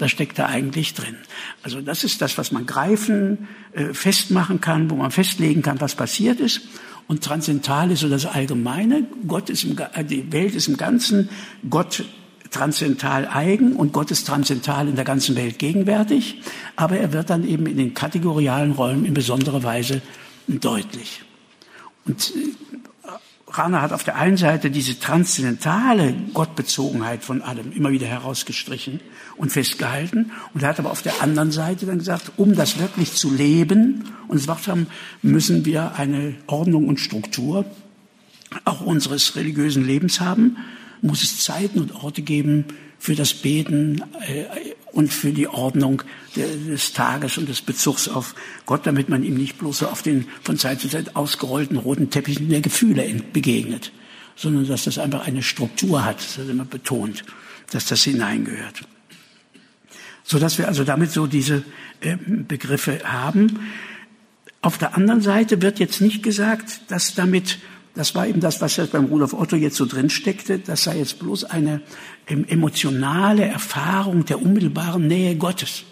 Das 0.00 0.10
steckt 0.10 0.38
da 0.38 0.46
eigentlich 0.46 0.94
drin. 0.94 1.14
Also 1.62 1.82
das 1.82 2.04
ist 2.04 2.22
das, 2.22 2.38
was 2.38 2.52
man 2.52 2.64
greifen, 2.64 3.48
äh, 3.74 3.92
festmachen 3.92 4.62
kann, 4.62 4.88
wo 4.88 4.94
man 4.94 5.10
festlegen 5.10 5.60
kann, 5.60 5.78
was 5.82 5.94
passiert 5.94 6.40
ist. 6.40 6.62
Und 7.06 7.22
transzendental 7.22 7.90
ist 7.90 8.00
so 8.00 8.08
das 8.08 8.24
Allgemeine. 8.24 9.06
Gott 9.28 9.50
ist 9.50 9.64
im, 9.64 9.76
äh, 9.76 10.02
die 10.02 10.32
Welt 10.32 10.54
ist 10.54 10.68
im 10.68 10.78
Ganzen 10.78 11.28
Gott 11.68 12.02
transzendental 12.50 13.28
eigen 13.28 13.76
und 13.76 13.92
Gott 13.92 14.10
ist 14.10 14.26
transzendental 14.26 14.88
in 14.88 14.96
der 14.96 15.04
ganzen 15.04 15.36
Welt 15.36 15.58
gegenwärtig. 15.58 16.40
Aber 16.76 16.96
er 16.96 17.12
wird 17.12 17.28
dann 17.28 17.46
eben 17.46 17.66
in 17.66 17.76
den 17.76 17.92
kategorialen 17.92 18.72
Räumen 18.72 19.04
in 19.04 19.12
besonderer 19.12 19.62
Weise 19.62 20.00
deutlich. 20.48 21.20
Und 22.06 22.32
äh, 22.34 22.78
Rana 23.50 23.82
hat 23.82 23.92
auf 23.92 24.04
der 24.04 24.16
einen 24.16 24.36
Seite 24.36 24.70
diese 24.70 24.98
transzendentale 24.98 26.14
Gottbezogenheit 26.32 27.24
von 27.24 27.42
allem 27.42 27.72
immer 27.72 27.90
wieder 27.90 28.06
herausgestrichen 28.06 29.00
und 29.36 29.50
festgehalten. 29.50 30.30
Und 30.54 30.62
er 30.62 30.70
hat 30.70 30.78
aber 30.78 30.90
auf 30.90 31.02
der 31.02 31.20
anderen 31.20 31.50
Seite 31.50 31.86
dann 31.86 31.98
gesagt, 31.98 32.32
um 32.36 32.54
das 32.54 32.78
wirklich 32.78 33.12
zu 33.12 33.32
leben 33.32 34.04
und 34.28 34.36
es 34.36 34.48
wacht 34.48 34.68
haben, 34.68 34.86
müssen 35.22 35.64
wir 35.64 35.96
eine 35.96 36.34
Ordnung 36.46 36.86
und 36.88 37.00
Struktur 37.00 37.64
auch 38.64 38.80
unseres 38.80 39.36
religiösen 39.36 39.84
Lebens 39.84 40.20
haben, 40.20 40.56
muss 41.02 41.22
es 41.22 41.42
Zeiten 41.42 41.80
und 41.80 41.94
Orte 41.94 42.22
geben 42.22 42.66
für 42.98 43.14
das 43.14 43.32
Beten 43.32 44.02
äh, 44.26 44.44
und 44.92 45.12
für 45.12 45.32
die 45.32 45.48
Ordnung 45.48 46.02
des 46.36 46.92
Tages 46.92 47.38
und 47.38 47.48
des 47.48 47.62
Bezugs 47.62 48.08
auf 48.08 48.34
Gott, 48.66 48.86
damit 48.86 49.08
man 49.08 49.22
ihm 49.22 49.34
nicht 49.34 49.58
bloß 49.58 49.84
auf 49.84 50.02
den 50.02 50.26
von 50.42 50.58
Zeit 50.58 50.80
zu 50.80 50.88
Zeit 50.88 51.16
ausgerollten 51.16 51.76
roten 51.76 52.10
Teppichen 52.10 52.48
der 52.48 52.60
Gefühle 52.60 53.04
begegnet, 53.32 53.92
sondern 54.36 54.66
dass 54.66 54.84
das 54.84 54.98
einfach 54.98 55.26
eine 55.26 55.42
Struktur 55.42 56.04
hat, 56.04 56.18
das 56.18 56.48
immer 56.48 56.64
betont, 56.64 57.24
dass 57.70 57.86
das 57.86 58.02
hineingehört. 58.02 58.82
So 60.24 60.38
dass 60.38 60.58
wir 60.58 60.68
also 60.68 60.84
damit 60.84 61.10
so 61.10 61.26
diese 61.26 61.64
äh, 62.00 62.16
Begriffe 62.16 63.00
haben. 63.04 63.60
Auf 64.62 64.78
der 64.78 64.94
anderen 64.94 65.22
Seite 65.22 65.62
wird 65.62 65.78
jetzt 65.78 66.00
nicht 66.00 66.22
gesagt, 66.22 66.82
dass 66.88 67.14
damit 67.14 67.58
das 68.00 68.14
war 68.14 68.26
eben 68.26 68.40
das, 68.40 68.62
was 68.62 68.76
jetzt 68.76 68.92
beim 68.92 69.04
Rudolf 69.04 69.34
Otto 69.34 69.56
jetzt 69.56 69.76
so 69.76 69.84
drin 69.84 70.08
steckte. 70.08 70.58
Das 70.58 70.84
sei 70.84 70.96
jetzt 70.96 71.18
bloß 71.18 71.44
eine 71.44 71.82
ähm, 72.28 72.46
emotionale 72.48 73.44
Erfahrung 73.44 74.24
der 74.24 74.40
unmittelbaren 74.40 75.06
Nähe 75.06 75.36
Gottes. 75.36 75.84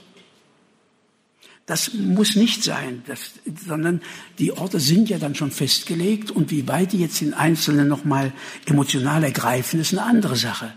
Das 1.67 1.93
muss 1.93 2.35
nicht 2.35 2.65
sein, 2.65 3.03
das, 3.07 3.33
sondern 3.67 4.01
die 4.39 4.53
Orte 4.53 4.81
sind 4.81 5.11
ja 5.11 5.19
dann 5.19 5.35
schon 5.35 5.51
festgelegt 5.51 6.31
und 6.31 6.51
wie 6.51 6.67
weit 6.67 6.93
die 6.93 7.01
jetzt 7.01 7.21
den 7.21 7.35
Einzelnen 7.35 7.89
nochmal 7.89 8.33
emotional 8.65 9.23
ergreifen, 9.23 9.79
ist 9.79 9.93
eine 9.93 10.05
andere 10.05 10.37
Sache. 10.37 10.73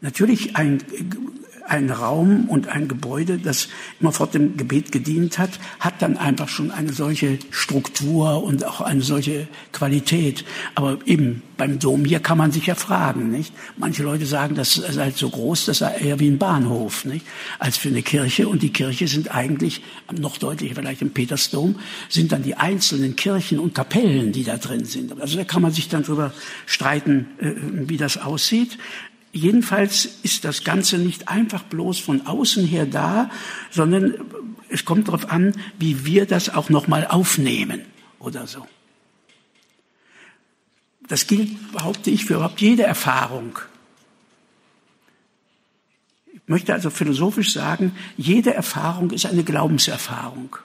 Natürlich 0.00 0.56
ein, 0.56 0.82
ein 1.68 1.90
Raum 1.90 2.48
und 2.48 2.68
ein 2.68 2.88
Gebäude, 2.88 3.38
das 3.38 3.68
immerfort 4.00 4.34
dem 4.34 4.56
Gebet 4.56 4.92
gedient 4.92 5.38
hat, 5.38 5.50
hat 5.80 6.00
dann 6.00 6.16
einfach 6.16 6.48
schon 6.48 6.70
eine 6.70 6.92
solche 6.92 7.38
Struktur 7.50 8.42
und 8.42 8.64
auch 8.64 8.80
eine 8.80 9.02
solche 9.02 9.48
Qualität. 9.72 10.44
Aber 10.74 10.98
eben 11.04 11.42
beim 11.56 11.78
Dom 11.78 12.04
hier 12.04 12.20
kann 12.20 12.38
man 12.38 12.52
sich 12.52 12.66
ja 12.66 12.74
fragen, 12.74 13.30
nicht? 13.30 13.52
Manche 13.76 14.02
Leute 14.02 14.26
sagen, 14.26 14.54
das 14.54 14.74
sei 14.74 15.02
halt 15.02 15.16
so 15.16 15.28
groß, 15.28 15.66
das 15.66 15.78
sei 15.78 15.96
eher 15.98 16.20
wie 16.20 16.28
ein 16.28 16.38
Bahnhof, 16.38 17.04
nicht? 17.04 17.26
Als 17.58 17.76
für 17.76 17.88
eine 17.88 18.02
Kirche. 18.02 18.48
Und 18.48 18.62
die 18.62 18.72
Kirche 18.72 19.08
sind 19.08 19.34
eigentlich, 19.34 19.82
noch 20.16 20.38
deutlicher 20.38 20.76
vielleicht 20.76 21.02
im 21.02 21.10
Petersdom, 21.10 21.76
sind 22.08 22.32
dann 22.32 22.42
die 22.42 22.54
einzelnen 22.54 23.16
Kirchen 23.16 23.58
und 23.58 23.74
Kapellen, 23.74 24.32
die 24.32 24.44
da 24.44 24.56
drin 24.56 24.84
sind. 24.84 25.20
Also 25.20 25.36
da 25.36 25.44
kann 25.44 25.62
man 25.62 25.72
sich 25.72 25.88
dann 25.88 26.04
drüber 26.04 26.32
streiten, 26.66 27.26
äh, 27.38 27.52
wie 27.88 27.96
das 27.96 28.16
aussieht. 28.16 28.78
Jedenfalls 29.38 30.04
ist 30.24 30.44
das 30.44 30.64
Ganze 30.64 30.98
nicht 30.98 31.28
einfach 31.28 31.62
bloß 31.62 32.00
von 32.00 32.26
außen 32.26 32.66
her 32.66 32.86
da, 32.86 33.30
sondern 33.70 34.14
es 34.68 34.84
kommt 34.84 35.06
darauf 35.06 35.30
an, 35.30 35.54
wie 35.78 36.04
wir 36.04 36.26
das 36.26 36.52
auch 36.52 36.70
nochmal 36.70 37.06
aufnehmen 37.06 37.82
oder 38.18 38.48
so. 38.48 38.66
Das 41.06 41.28
gilt, 41.28 41.70
behaupte 41.70 42.10
ich, 42.10 42.24
für 42.24 42.34
überhaupt 42.34 42.60
jede 42.60 42.82
Erfahrung. 42.82 43.60
Ich 46.32 46.40
möchte 46.46 46.74
also 46.74 46.90
philosophisch 46.90 47.52
sagen, 47.52 47.92
jede 48.16 48.52
Erfahrung 48.52 49.12
ist 49.12 49.24
eine 49.24 49.44
Glaubenserfahrung. 49.44 50.56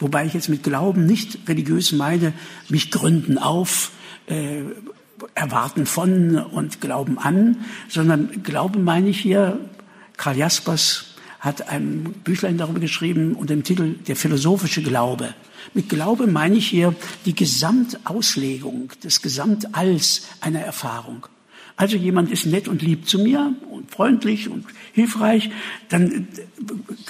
Wobei 0.00 0.26
ich 0.26 0.34
jetzt 0.34 0.48
mit 0.48 0.64
Glauben 0.64 1.06
nicht 1.06 1.46
religiös 1.46 1.92
meine, 1.92 2.32
mich 2.68 2.90
gründen 2.90 3.38
auf, 3.38 3.92
äh, 4.26 4.62
erwarten 5.34 5.86
von 5.86 6.36
und 6.36 6.80
glauben 6.80 7.18
an, 7.18 7.64
sondern 7.88 8.42
Glauben 8.42 8.84
meine 8.84 9.08
ich 9.08 9.20
hier, 9.20 9.58
Karl 10.16 10.36
Jaspers 10.36 11.06
hat 11.40 11.68
ein 11.68 12.04
Büchlein 12.24 12.56
darüber 12.56 12.78
geschrieben 12.78 13.34
unter 13.34 13.54
dem 13.54 13.64
Titel 13.64 13.94
Der 14.06 14.14
philosophische 14.14 14.82
Glaube. 14.82 15.34
Mit 15.74 15.88
Glaube 15.88 16.26
meine 16.26 16.56
ich 16.56 16.68
hier 16.68 16.94
die 17.24 17.34
Gesamtauslegung 17.34 18.92
des 19.02 19.22
Gesamtalls 19.22 20.28
einer 20.40 20.60
Erfahrung. 20.60 21.26
Also 21.76 21.96
jemand 21.96 22.30
ist 22.30 22.46
nett 22.46 22.68
und 22.68 22.82
lieb 22.82 23.08
zu 23.08 23.18
mir 23.18 23.54
und 23.70 23.90
freundlich 23.90 24.48
und 24.48 24.66
hilfreich, 24.92 25.50
dann 25.88 26.28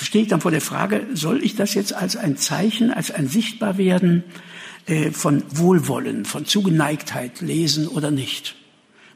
stehe 0.00 0.22
ich 0.22 0.30
dann 0.30 0.40
vor 0.40 0.50
der 0.50 0.60
Frage, 0.60 1.06
soll 1.12 1.44
ich 1.44 1.56
das 1.56 1.74
jetzt 1.74 1.92
als 1.92 2.16
ein 2.16 2.36
Zeichen, 2.36 2.90
als 2.90 3.10
ein 3.10 3.28
Sichtbarwerden 3.28 4.24
von 5.12 5.42
Wohlwollen, 5.50 6.24
von 6.24 6.46
Zugeneigtheit 6.46 7.40
lesen 7.40 7.88
oder 7.88 8.10
nicht? 8.10 8.56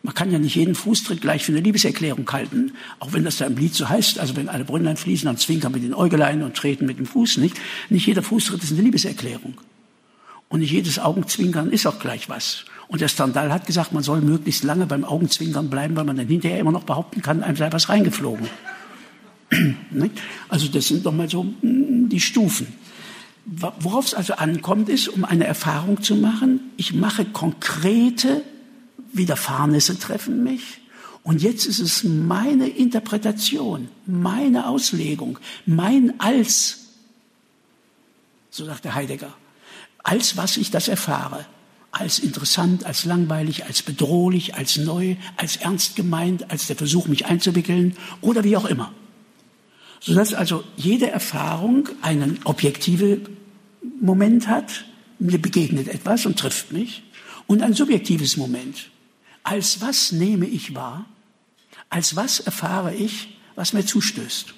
Man 0.06 0.14
kann 0.14 0.30
ja 0.30 0.38
nicht 0.38 0.54
jeden 0.54 0.76
Fußtritt 0.76 1.20
gleich 1.20 1.44
für 1.44 1.50
eine 1.50 1.60
Liebeserklärung 1.60 2.30
halten, 2.30 2.74
auch 3.00 3.12
wenn 3.12 3.24
das 3.24 3.38
da 3.38 3.46
im 3.46 3.56
Lied 3.56 3.74
so 3.74 3.88
heißt. 3.88 4.20
Also 4.20 4.36
wenn 4.36 4.48
alle 4.48 4.64
Brünnlein 4.64 4.96
fließen, 4.96 5.26
dann 5.26 5.36
zwinkern 5.36 5.72
mit 5.72 5.82
den 5.82 5.94
Äugelein 5.94 6.44
und 6.44 6.54
treten 6.54 6.86
mit 6.86 7.00
dem 7.00 7.06
Fuß 7.06 7.38
nicht. 7.38 7.56
Nicht 7.90 8.06
jeder 8.06 8.22
Fußtritt 8.22 8.62
ist 8.62 8.70
eine 8.70 8.82
Liebeserklärung. 8.82 9.60
Und 10.48 10.60
nicht 10.60 10.70
jedes 10.70 11.00
Augenzwinkern 11.00 11.70
ist 11.70 11.86
auch 11.86 11.98
gleich 11.98 12.28
was. 12.28 12.66
Und 12.86 13.00
der 13.00 13.08
Standal 13.08 13.52
hat 13.52 13.66
gesagt, 13.66 13.92
man 13.92 14.04
soll 14.04 14.20
möglichst 14.20 14.62
lange 14.62 14.86
beim 14.86 15.04
Augenzwinkern 15.04 15.70
bleiben, 15.70 15.96
weil 15.96 16.04
man 16.04 16.16
dann 16.16 16.28
hinterher 16.28 16.60
immer 16.60 16.70
noch 16.70 16.84
behaupten 16.84 17.20
kann, 17.20 17.42
einem 17.42 17.56
sei 17.56 17.72
was 17.72 17.88
reingeflogen. 17.88 18.46
also 20.48 20.68
das 20.68 20.86
sind 20.86 21.04
doch 21.04 21.12
mal 21.12 21.28
so 21.28 21.42
mm, 21.42 22.08
die 22.08 22.20
Stufen. 22.20 22.68
Worauf 23.46 24.06
es 24.06 24.14
also 24.14 24.34
ankommt, 24.34 24.88
ist, 24.88 25.08
um 25.08 25.24
eine 25.24 25.46
Erfahrung 25.46 26.02
zu 26.02 26.16
machen, 26.16 26.72
ich 26.76 26.94
mache 26.94 27.24
konkrete 27.24 28.42
Widerfahrnisse 29.12 29.98
treffen 29.98 30.42
mich. 30.42 30.80
Und 31.22 31.42
jetzt 31.42 31.64
ist 31.66 31.78
es 31.78 32.04
meine 32.04 32.68
Interpretation, 32.68 33.88
meine 34.04 34.68
Auslegung, 34.68 35.38
mein 35.64 36.18
Als, 36.20 36.86
so 38.50 38.64
sagt 38.64 38.84
der 38.84 38.94
Heidegger, 38.94 39.32
als 40.02 40.36
was 40.36 40.56
ich 40.56 40.70
das 40.70 40.88
erfahre, 40.88 41.46
als 41.92 42.18
interessant, 42.18 42.84
als 42.84 43.04
langweilig, 43.04 43.64
als 43.64 43.82
bedrohlich, 43.82 44.54
als 44.54 44.76
neu, 44.76 45.16
als 45.36 45.56
ernst 45.56 45.96
gemeint, 45.96 46.50
als 46.50 46.66
der 46.66 46.76
Versuch, 46.76 47.06
mich 47.06 47.26
einzuwickeln 47.26 47.96
oder 48.20 48.44
wie 48.44 48.56
auch 48.56 48.66
immer. 48.66 48.92
Sodass 50.00 50.34
also 50.34 50.62
jede 50.76 51.10
Erfahrung 51.10 51.88
einen 52.02 52.38
objektiven 52.44 53.35
Moment 54.00 54.48
hat, 54.48 54.84
mir 55.18 55.40
begegnet 55.40 55.88
etwas 55.88 56.26
und 56.26 56.38
trifft 56.38 56.72
mich, 56.72 57.02
und 57.46 57.62
ein 57.62 57.74
subjektives 57.74 58.36
Moment. 58.36 58.90
Als 59.42 59.80
was 59.80 60.12
nehme 60.12 60.46
ich 60.46 60.74
wahr? 60.74 61.06
Als 61.88 62.16
was 62.16 62.40
erfahre 62.40 62.94
ich, 62.94 63.38
was 63.54 63.72
mir 63.72 63.86
zustößt? 63.86 64.55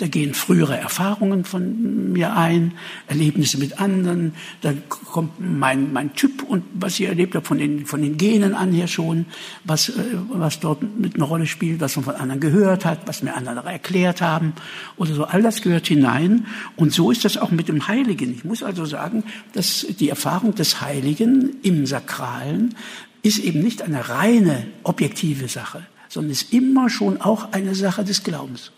Da 0.00 0.06
gehen 0.06 0.32
frühere 0.32 0.78
Erfahrungen 0.78 1.44
von 1.44 2.12
mir 2.14 2.34
ein, 2.34 2.72
Erlebnisse 3.06 3.58
mit 3.58 3.80
anderen. 3.80 4.32
Da 4.62 4.72
kommt 4.88 5.32
mein, 5.38 5.92
mein 5.92 6.14
Typ 6.14 6.42
und 6.42 6.64
was 6.72 6.98
ich 6.98 7.06
erlebt 7.06 7.34
habe 7.34 7.44
von 7.44 7.58
den, 7.58 7.84
von 7.84 8.00
den 8.00 8.16
Genen 8.16 8.54
an 8.54 8.72
her 8.72 8.86
schon, 8.86 9.26
was, 9.64 9.90
äh, 9.90 9.92
was 10.30 10.58
dort 10.58 10.82
mit 10.98 11.16
einer 11.16 11.26
Rolle 11.26 11.46
spielt, 11.46 11.82
was 11.82 11.96
man 11.96 12.06
von 12.06 12.14
anderen 12.14 12.40
gehört 12.40 12.86
hat, 12.86 13.06
was 13.06 13.22
mir 13.22 13.34
andere 13.36 13.70
erklärt 13.70 14.22
haben 14.22 14.54
oder 14.96 15.12
so. 15.12 15.24
All 15.24 15.42
das 15.42 15.60
gehört 15.60 15.86
hinein. 15.86 16.46
Und 16.76 16.94
so 16.94 17.10
ist 17.10 17.26
das 17.26 17.36
auch 17.36 17.50
mit 17.50 17.68
dem 17.68 17.86
Heiligen. 17.86 18.32
Ich 18.32 18.44
muss 18.44 18.62
also 18.62 18.86
sagen, 18.86 19.24
dass 19.52 19.86
die 19.98 20.08
Erfahrung 20.08 20.54
des 20.54 20.80
Heiligen 20.80 21.56
im 21.62 21.84
Sakralen 21.84 22.74
ist 23.20 23.38
eben 23.38 23.60
nicht 23.60 23.82
eine 23.82 24.08
reine 24.08 24.66
objektive 24.82 25.48
Sache, 25.48 25.86
sondern 26.08 26.32
ist 26.32 26.54
immer 26.54 26.88
schon 26.88 27.20
auch 27.20 27.52
eine 27.52 27.74
Sache 27.74 28.02
des 28.02 28.22
Glaubens. 28.22 28.72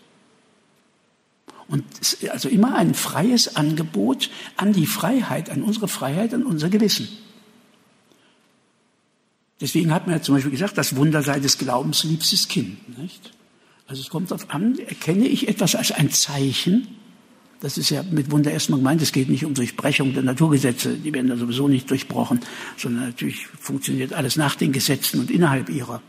Und 1.67 1.83
also 2.31 2.49
immer 2.49 2.75
ein 2.75 2.93
freies 2.93 3.55
Angebot 3.55 4.29
an 4.57 4.73
die 4.73 4.85
Freiheit, 4.85 5.49
an 5.49 5.63
unsere 5.63 5.87
Freiheit, 5.87 6.33
an 6.33 6.43
unser 6.43 6.69
Gewissen. 6.69 7.07
Deswegen 9.61 9.93
hat 9.93 10.07
man 10.07 10.17
ja 10.17 10.21
zum 10.21 10.35
Beispiel 10.35 10.51
gesagt, 10.51 10.77
das 10.77 10.95
Wunder 10.95 11.23
sei 11.23 11.39
des 11.39 11.57
Glaubens 11.57 12.03
liebstes 12.03 12.47
Kind. 12.49 12.97
Nicht? 12.99 13.31
Also 13.87 14.01
es 14.01 14.09
kommt 14.09 14.31
darauf 14.31 14.49
an, 14.49 14.77
erkenne 14.79 15.27
ich 15.27 15.47
etwas 15.47 15.75
als 15.75 15.91
ein 15.91 16.11
Zeichen. 16.11 16.87
Das 17.61 17.77
ist 17.77 17.89
ja 17.89 18.03
mit 18.03 18.29
Wunder 18.31 18.51
erstmal 18.51 18.79
gemeint, 18.79 19.01
es 19.01 19.13
geht 19.13 19.29
nicht 19.29 19.45
um 19.45 19.53
Durchbrechung 19.53 20.13
der 20.13 20.23
Naturgesetze, 20.23 20.97
die 20.97 21.13
werden 21.13 21.29
da 21.29 21.37
sowieso 21.37 21.69
nicht 21.69 21.89
durchbrochen, 21.89 22.41
sondern 22.77 23.05
natürlich 23.05 23.47
funktioniert 23.47 24.11
alles 24.11 24.35
nach 24.35 24.55
den 24.55 24.73
Gesetzen 24.73 25.21
und 25.21 25.31
innerhalb 25.31 25.69
ihrer 25.69 26.01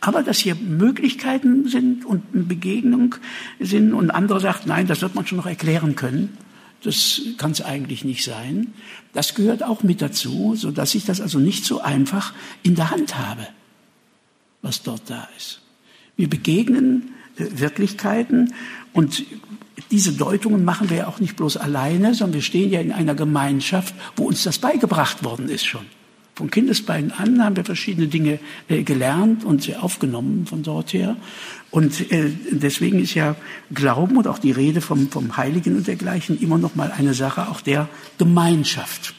aber 0.00 0.22
dass 0.22 0.38
hier 0.38 0.54
Möglichkeiten 0.54 1.68
sind 1.68 2.04
und 2.04 2.22
eine 2.32 2.44
Begegnung 2.44 3.16
sind 3.58 3.92
und 3.92 4.10
andere 4.10 4.40
sagt, 4.40 4.66
nein, 4.66 4.86
das 4.86 5.02
wird 5.02 5.14
man 5.14 5.26
schon 5.26 5.38
noch 5.38 5.46
erklären 5.46 5.94
können. 5.94 6.36
Das 6.82 7.20
kann 7.36 7.50
es 7.50 7.60
eigentlich 7.60 8.04
nicht 8.04 8.24
sein. 8.24 8.72
Das 9.12 9.34
gehört 9.34 9.62
auch 9.62 9.82
mit 9.82 10.00
dazu, 10.00 10.54
so 10.56 10.70
dass 10.70 10.94
ich 10.94 11.04
das 11.04 11.20
also 11.20 11.38
nicht 11.38 11.64
so 11.64 11.82
einfach 11.82 12.32
in 12.62 12.74
der 12.74 12.90
Hand 12.90 13.18
habe, 13.18 13.46
was 14.62 14.82
dort 14.82 15.02
da 15.10 15.28
ist. 15.36 15.60
Wir 16.16 16.28
begegnen 16.28 17.10
äh, 17.36 17.46
Wirklichkeiten 17.52 18.54
und 18.94 19.24
diese 19.90 20.12
Deutungen 20.12 20.64
machen 20.64 20.88
wir 20.88 20.98
ja 20.98 21.08
auch 21.08 21.20
nicht 21.20 21.36
bloß 21.36 21.56
alleine, 21.56 22.14
sondern 22.14 22.34
wir 22.34 22.42
stehen 22.42 22.70
ja 22.70 22.80
in 22.80 22.92
einer 22.92 23.14
Gemeinschaft, 23.14 23.94
wo 24.16 24.24
uns 24.24 24.42
das 24.42 24.58
beigebracht 24.58 25.24
worden 25.24 25.48
ist 25.48 25.66
schon. 25.66 25.84
Von 26.40 26.50
Kindesbeinen 26.50 27.12
an 27.12 27.44
haben 27.44 27.56
wir 27.56 27.66
verschiedene 27.66 28.08
Dinge 28.08 28.38
äh, 28.70 28.82
gelernt 28.82 29.44
und 29.44 29.62
sie 29.62 29.76
aufgenommen 29.76 30.46
von 30.46 30.62
dort 30.62 30.94
her. 30.94 31.16
Und 31.70 32.10
äh, 32.10 32.30
deswegen 32.50 32.98
ist 32.98 33.12
ja 33.12 33.36
Glauben 33.74 34.16
und 34.16 34.26
auch 34.26 34.38
die 34.38 34.50
Rede 34.50 34.80
vom, 34.80 35.10
vom 35.10 35.36
Heiligen 35.36 35.76
und 35.76 35.86
dergleichen 35.86 36.40
immer 36.40 36.56
noch 36.56 36.76
mal 36.76 36.92
eine 36.96 37.12
Sache 37.12 37.48
auch 37.48 37.60
der 37.60 37.90
Gemeinschaft, 38.16 39.12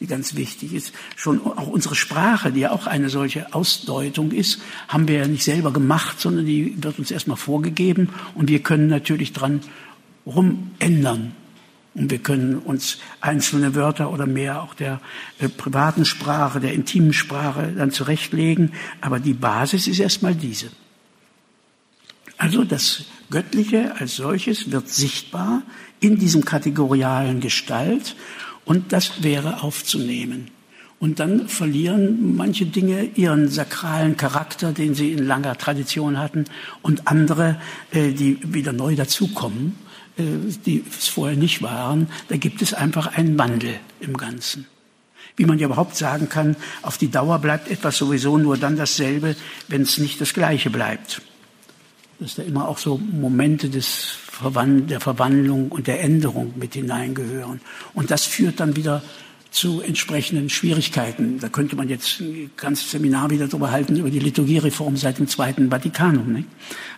die 0.00 0.06
ganz 0.06 0.34
wichtig 0.34 0.72
ist. 0.72 0.94
Schon 1.14 1.42
auch 1.42 1.68
unsere 1.68 1.94
Sprache, 1.94 2.52
die 2.52 2.60
ja 2.60 2.70
auch 2.70 2.86
eine 2.86 3.10
solche 3.10 3.52
Ausdeutung 3.52 4.30
ist, 4.30 4.62
haben 4.88 5.08
wir 5.08 5.18
ja 5.18 5.28
nicht 5.28 5.44
selber 5.44 5.74
gemacht, 5.74 6.18
sondern 6.20 6.46
die 6.46 6.82
wird 6.82 6.98
uns 6.98 7.10
erstmal 7.10 7.36
vorgegeben 7.36 8.08
und 8.34 8.48
wir 8.48 8.60
können 8.60 8.86
natürlich 8.86 9.34
dran 9.34 9.60
rumändern 10.24 11.32
und 11.98 12.12
wir 12.12 12.18
können 12.18 12.56
uns 12.56 12.98
einzelne 13.20 13.74
Wörter 13.74 14.12
oder 14.12 14.26
mehr 14.26 14.62
auch 14.62 14.74
der 14.74 15.00
äh, 15.40 15.48
privaten 15.48 16.04
Sprache, 16.04 16.60
der 16.60 16.72
intimen 16.72 17.12
Sprache 17.12 17.72
dann 17.76 17.90
zurechtlegen. 17.90 18.72
Aber 19.00 19.18
die 19.18 19.34
Basis 19.34 19.88
ist 19.88 19.98
erstmal 19.98 20.36
diese. 20.36 20.70
Also 22.36 22.62
das 22.62 23.06
Göttliche 23.30 23.96
als 23.98 24.14
solches 24.14 24.70
wird 24.70 24.88
sichtbar 24.88 25.62
in 25.98 26.18
diesem 26.18 26.44
kategorialen 26.44 27.40
Gestalt 27.40 28.14
und 28.64 28.92
das 28.92 29.24
wäre 29.24 29.64
aufzunehmen. 29.64 30.52
Und 31.00 31.18
dann 31.18 31.48
verlieren 31.48 32.36
manche 32.36 32.66
Dinge 32.66 33.04
ihren 33.14 33.48
sakralen 33.48 34.16
Charakter, 34.16 34.72
den 34.72 34.94
sie 34.94 35.12
in 35.12 35.26
langer 35.26 35.56
Tradition 35.56 36.18
hatten, 36.18 36.44
und 36.82 37.08
andere, 37.08 37.60
äh, 37.90 38.12
die 38.12 38.38
wieder 38.42 38.72
neu 38.72 38.94
dazukommen 38.94 39.87
die 40.18 40.84
es 40.98 41.08
vorher 41.08 41.36
nicht 41.36 41.62
waren, 41.62 42.08
da 42.28 42.36
gibt 42.36 42.60
es 42.60 42.74
einfach 42.74 43.16
einen 43.16 43.38
Wandel 43.38 43.78
im 44.00 44.16
Ganzen. 44.16 44.66
Wie 45.36 45.44
man 45.44 45.58
ja 45.58 45.66
überhaupt 45.66 45.96
sagen 45.96 46.28
kann, 46.28 46.56
auf 46.82 46.98
die 46.98 47.10
Dauer 47.10 47.38
bleibt 47.38 47.70
etwas 47.70 47.96
sowieso 47.96 48.38
nur 48.38 48.56
dann 48.56 48.76
dasselbe, 48.76 49.36
wenn 49.68 49.82
es 49.82 49.98
nicht 49.98 50.20
das 50.20 50.34
Gleiche 50.34 50.70
bleibt. 50.70 51.22
dass 52.18 52.34
da 52.34 52.42
immer 52.42 52.68
auch 52.68 52.78
so 52.78 52.98
Momente 52.98 53.68
des 53.68 54.16
Verwand 54.30 54.90
der 54.90 55.00
Verwandlung 55.00 55.68
und 55.70 55.86
der 55.86 56.02
Änderung 56.02 56.54
mit 56.56 56.74
hineingehören. 56.74 57.60
Und 57.94 58.10
das 58.10 58.24
führt 58.24 58.60
dann 58.60 58.76
wieder 58.76 59.02
zu 59.50 59.80
entsprechenden 59.80 60.50
Schwierigkeiten. 60.50 61.38
Da 61.40 61.48
könnte 61.48 61.76
man 61.76 61.88
jetzt 61.88 62.20
ein 62.20 62.50
ganzes 62.56 62.90
Seminar 62.90 63.30
wieder 63.30 63.48
darüber 63.48 63.70
halten, 63.70 63.96
über 63.96 64.10
die 64.10 64.18
Liturgiereform 64.18 64.96
seit 64.96 65.18
dem 65.18 65.28
Zweiten 65.28 65.70
Vatikanum, 65.70 66.32
nicht? 66.32 66.48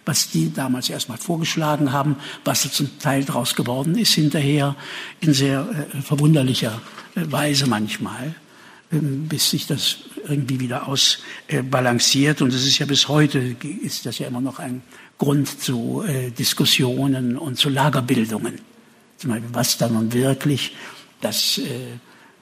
was 0.05 0.31
die 0.31 0.53
damals 0.53 0.91
erstmal 0.91 1.19
vorgeschlagen 1.19 1.93
haben, 1.93 2.17
was 2.45 2.63
da 2.63 2.71
zum 2.71 2.99
Teil 2.99 3.25
daraus 3.25 3.55
geworden 3.55 3.97
ist 3.97 4.15
hinterher, 4.15 4.75
in 5.21 5.33
sehr 5.33 5.89
äh, 5.95 6.03
verwunderlicher 6.03 6.81
äh, 7.15 7.23
Weise 7.31 7.67
manchmal, 7.67 8.35
äh, 8.91 8.97
bis 8.99 9.51
sich 9.51 9.67
das 9.67 9.99
irgendwie 10.27 10.61
wieder 10.61 10.89
ausbalanciert. 10.89 12.43
Und 12.43 12.53
es 12.53 12.67
ist 12.67 12.79
ja 12.79 12.87
bis 12.87 13.09
heute, 13.09 13.57
ist 13.83 14.07
das 14.07 14.19
ja 14.19 14.27
immer 14.27 14.41
noch 14.41 14.59
ein 14.59 14.83
Grund 15.19 15.61
zu 15.61 16.03
äh, 16.07 16.31
Diskussionen 16.31 17.39
und 17.39 17.59
zu 17.59 17.69
Lagerbildungen. 17.69 18.61
Zum 19.19 19.31
Beispiel, 19.31 19.51
was 19.53 19.77
da 19.77 19.89
nun 19.89 20.13
wirklich 20.13 20.75
das 21.21 21.59
äh, 21.59 21.99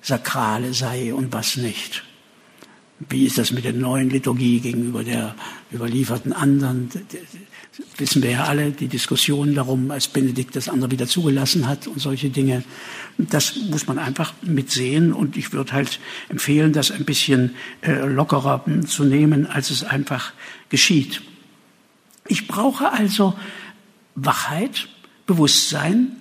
Sakrale 0.09 0.73
sei 0.73 1.13
und 1.13 1.35
was 1.35 1.59
nicht. 1.59 2.03
Wie 3.11 3.27
ist 3.27 3.37
das 3.37 3.53
mit 3.53 3.65
der 3.65 3.75
neuen 3.75 4.09
Liturgie 4.09 4.59
gegenüber 4.59 5.05
der 5.05 5.35
überlieferten 5.71 6.33
anderen? 6.33 6.89
Wissen 7.99 8.23
wir 8.23 8.31
ja 8.31 8.45
alle, 8.45 8.73
die 8.73 8.89
Diskussion 8.89 9.55
darum, 9.55 9.91
als 9.91 10.09
Benedikt 10.09 10.57
das 10.57 10.71
andere 10.71 10.91
wieder 10.91 11.07
zugelassen 11.07 11.69
hat 11.69 11.87
und 11.87 12.01
solche 12.01 12.31
Dinge. 12.31 12.65
Das 13.19 13.55
muss 13.71 13.87
man 13.87 13.99
einfach 13.99 14.33
mitsehen 14.43 15.13
und 15.13 15.37
ich 15.37 15.53
würde 15.53 15.75
halt 15.75 16.01
empfehlen, 16.31 16.73
das 16.73 16.91
ein 16.91 17.05
bisschen 17.05 17.55
äh, 17.83 18.07
lockerer 18.07 18.65
zu 18.87 19.05
nehmen, 19.05 19.47
als 19.47 19.71
es 19.71 19.85
einfach 19.85 20.33
geschieht. 20.71 21.21
Ich 22.27 22.49
brauche 22.49 22.93
also 22.93 23.35
Wachheit, 24.15 24.89
Bewusstsein 25.27 26.17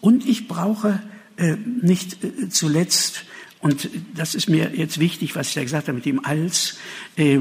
und 0.00 0.26
ich 0.26 0.48
brauche 0.48 1.00
nicht 1.36 2.24
äh, 2.24 2.48
zuletzt, 2.48 3.24
und 3.60 3.88
das 4.14 4.34
ist 4.34 4.48
mir 4.48 4.74
jetzt 4.74 5.00
wichtig, 5.00 5.34
was 5.34 5.48
ich 5.48 5.54
da 5.54 5.62
gesagt 5.62 5.88
habe 5.88 5.96
mit 5.96 6.06
dem 6.06 6.24
Als, 6.24 6.78
äh, 7.16 7.40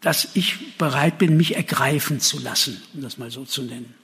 dass 0.00 0.28
ich 0.34 0.76
bereit 0.76 1.18
bin, 1.18 1.36
mich 1.36 1.56
ergreifen 1.56 2.20
zu 2.20 2.38
lassen, 2.38 2.82
um 2.92 3.00
das 3.00 3.16
mal 3.16 3.30
so 3.30 3.44
zu 3.44 3.62
nennen. 3.62 3.94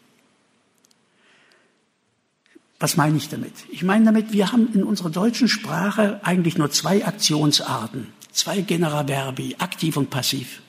Was 2.78 2.96
meine 2.96 3.18
ich 3.18 3.28
damit? 3.28 3.52
Ich 3.70 3.82
meine 3.82 4.06
damit, 4.06 4.32
wir 4.32 4.52
haben 4.52 4.72
in 4.72 4.82
unserer 4.82 5.10
deutschen 5.10 5.48
Sprache 5.48 6.20
eigentlich 6.22 6.56
nur 6.56 6.70
zwei 6.70 7.04
Aktionsarten, 7.04 8.06
zwei 8.32 8.62
Generaverbi, 8.62 9.56
aktiv 9.58 9.98
und 9.98 10.08
passiv. 10.08 10.62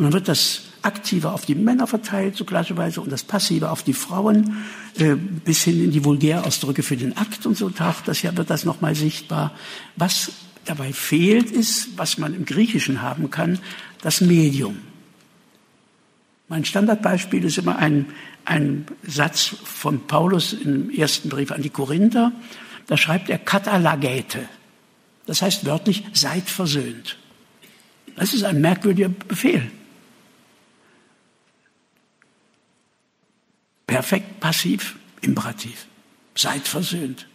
Und 0.00 0.04
dann 0.04 0.12
wird 0.14 0.28
das 0.28 0.62
Aktive 0.80 1.30
auf 1.30 1.44
die 1.44 1.54
Männer 1.54 1.86
verteilt, 1.86 2.34
so 2.34 2.46
gleicherweise, 2.46 3.02
und 3.02 3.12
das 3.12 3.22
Passive 3.22 3.70
auf 3.70 3.82
die 3.82 3.92
Frauen, 3.92 4.56
äh, 4.98 5.14
bis 5.14 5.62
hin 5.62 5.84
in 5.84 5.90
die 5.90 6.06
Vulgärausdrücke 6.06 6.82
für 6.82 6.96
den 6.96 7.18
Akt 7.18 7.44
und 7.44 7.54
so 7.54 7.68
taucht 7.68 8.08
das 8.08 8.22
ja, 8.22 8.34
wird 8.34 8.48
das 8.48 8.64
nochmal 8.64 8.94
sichtbar. 8.94 9.52
Was 9.96 10.32
dabei 10.64 10.94
fehlt, 10.94 11.50
ist, 11.50 11.98
was 11.98 12.16
man 12.16 12.34
im 12.34 12.46
Griechischen 12.46 13.02
haben 13.02 13.30
kann, 13.30 13.58
das 14.00 14.22
Medium. 14.22 14.78
Mein 16.48 16.64
Standardbeispiel 16.64 17.44
ist 17.44 17.58
immer 17.58 17.76
ein, 17.76 18.06
ein 18.46 18.86
Satz 19.06 19.54
von 19.64 20.06
Paulus 20.06 20.54
im 20.54 20.88
ersten 20.88 21.28
Brief 21.28 21.52
an 21.52 21.60
die 21.60 21.68
Korinther. 21.68 22.32
Da 22.86 22.96
schreibt 22.96 23.28
er 23.28 23.36
katalagete. 23.36 24.48
Das 25.26 25.42
heißt 25.42 25.66
wörtlich, 25.66 26.04
seid 26.14 26.48
versöhnt. 26.48 27.18
Das 28.16 28.32
ist 28.32 28.44
ein 28.44 28.62
merkwürdiger 28.62 29.10
Befehl. 29.10 29.70
Perfekt, 33.90 34.38
passiv, 34.38 34.96
imperativ. 35.20 35.86
Seid 36.36 36.68
versöhnt. 36.68 37.26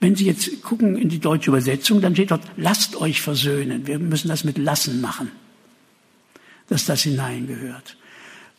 Wenn 0.00 0.16
Sie 0.16 0.26
jetzt 0.26 0.62
gucken 0.62 0.96
in 0.96 1.08
die 1.08 1.20
deutsche 1.20 1.50
Übersetzung, 1.50 2.00
dann 2.00 2.12
steht 2.14 2.32
dort, 2.32 2.42
lasst 2.56 2.96
euch 2.96 3.20
versöhnen. 3.20 3.86
Wir 3.86 4.00
müssen 4.00 4.26
das 4.26 4.42
mit 4.42 4.58
lassen 4.58 5.00
machen, 5.00 5.30
dass 6.68 6.86
das 6.86 7.02
hineingehört. 7.02 7.96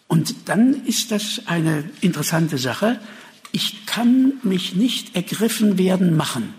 Und 0.08 0.48
dann 0.48 0.86
ist 0.86 1.12
das 1.12 1.42
eine 1.46 1.84
interessante 2.00 2.58
Sache. 2.58 3.02
Ich 3.52 3.86
kann 3.86 4.34
mich 4.44 4.76
nicht 4.76 5.14
ergriffen 5.14 5.78
werden 5.78 6.16
machen. 6.16 6.54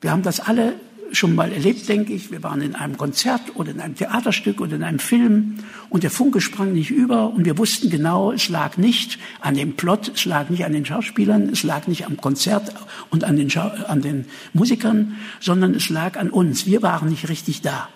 Wir 0.00 0.12
haben 0.12 0.22
das 0.22 0.38
alle 0.38 0.76
schon 1.12 1.34
mal 1.34 1.52
erlebt, 1.52 1.88
denke 1.88 2.12
ich. 2.12 2.30
Wir 2.30 2.42
waren 2.42 2.60
in 2.62 2.74
einem 2.74 2.96
Konzert 2.96 3.56
oder 3.56 3.70
in 3.70 3.80
einem 3.80 3.94
Theaterstück 3.94 4.60
oder 4.60 4.76
in 4.76 4.82
einem 4.82 4.98
Film 4.98 5.56
und 5.88 6.02
der 6.02 6.10
Funke 6.10 6.40
sprang 6.40 6.72
nicht 6.72 6.90
über 6.90 7.30
und 7.30 7.44
wir 7.44 7.58
wussten 7.58 7.90
genau, 7.90 8.32
es 8.32 8.48
lag 8.48 8.76
nicht 8.76 9.18
an 9.40 9.54
dem 9.54 9.74
Plot, 9.74 10.12
es 10.14 10.24
lag 10.24 10.50
nicht 10.50 10.64
an 10.64 10.72
den 10.72 10.84
Schauspielern, 10.84 11.48
es 11.48 11.62
lag 11.62 11.86
nicht 11.86 12.06
am 12.06 12.16
Konzert 12.16 12.74
und 13.10 13.24
an 13.24 13.36
den, 13.36 13.50
Schau 13.50 13.68
an 13.68 14.02
den 14.02 14.26
Musikern, 14.52 15.16
sondern 15.40 15.74
es 15.74 15.88
lag 15.88 16.18
an 16.18 16.30
uns. 16.30 16.66
Wir 16.66 16.82
waren 16.82 17.08
nicht 17.08 17.28
richtig 17.28 17.62
da. 17.62 17.88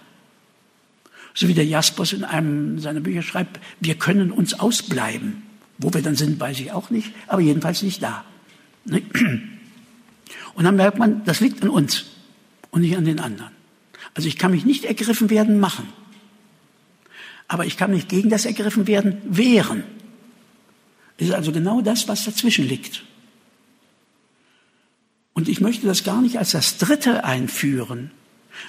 So 1.34 1.48
wie 1.48 1.54
der 1.54 1.66
Jaspers 1.66 2.12
in 2.12 2.24
einem 2.24 2.78
seiner 2.78 3.00
Bücher 3.00 3.22
schreibt, 3.22 3.60
wir 3.80 3.96
können 3.96 4.30
uns 4.30 4.58
ausbleiben. 4.58 5.42
Wo 5.78 5.92
wir 5.92 6.02
dann 6.02 6.14
sind, 6.14 6.38
weiß 6.38 6.60
ich 6.60 6.70
auch 6.70 6.90
nicht, 6.90 7.12
aber 7.26 7.42
jedenfalls 7.42 7.82
nicht 7.82 8.00
da. 8.00 8.24
Und 10.54 10.62
dann 10.64 10.76
merkt 10.76 10.98
man, 10.98 11.24
das 11.24 11.40
liegt 11.40 11.62
an 11.64 11.68
uns 11.68 12.04
und 12.74 12.80
nicht 12.80 12.96
an 12.96 13.04
den 13.04 13.20
anderen. 13.20 13.52
Also 14.14 14.26
ich 14.26 14.36
kann 14.36 14.50
mich 14.50 14.64
nicht 14.64 14.84
ergriffen 14.84 15.30
werden 15.30 15.60
machen. 15.60 15.88
Aber 17.46 17.66
ich 17.66 17.76
kann 17.76 17.92
mich 17.92 18.08
gegen 18.08 18.30
das 18.30 18.46
ergriffen 18.46 18.88
werden 18.88 19.18
wehren. 19.24 19.84
Das 21.18 21.28
ist 21.28 21.34
also 21.34 21.52
genau 21.52 21.82
das, 21.82 22.08
was 22.08 22.24
dazwischen 22.24 22.66
liegt. 22.66 23.04
Und 25.34 25.48
ich 25.48 25.60
möchte 25.60 25.86
das 25.86 26.02
gar 26.02 26.20
nicht 26.20 26.36
als 26.36 26.50
das 26.50 26.76
Dritte 26.76 27.22
einführen, 27.22 28.10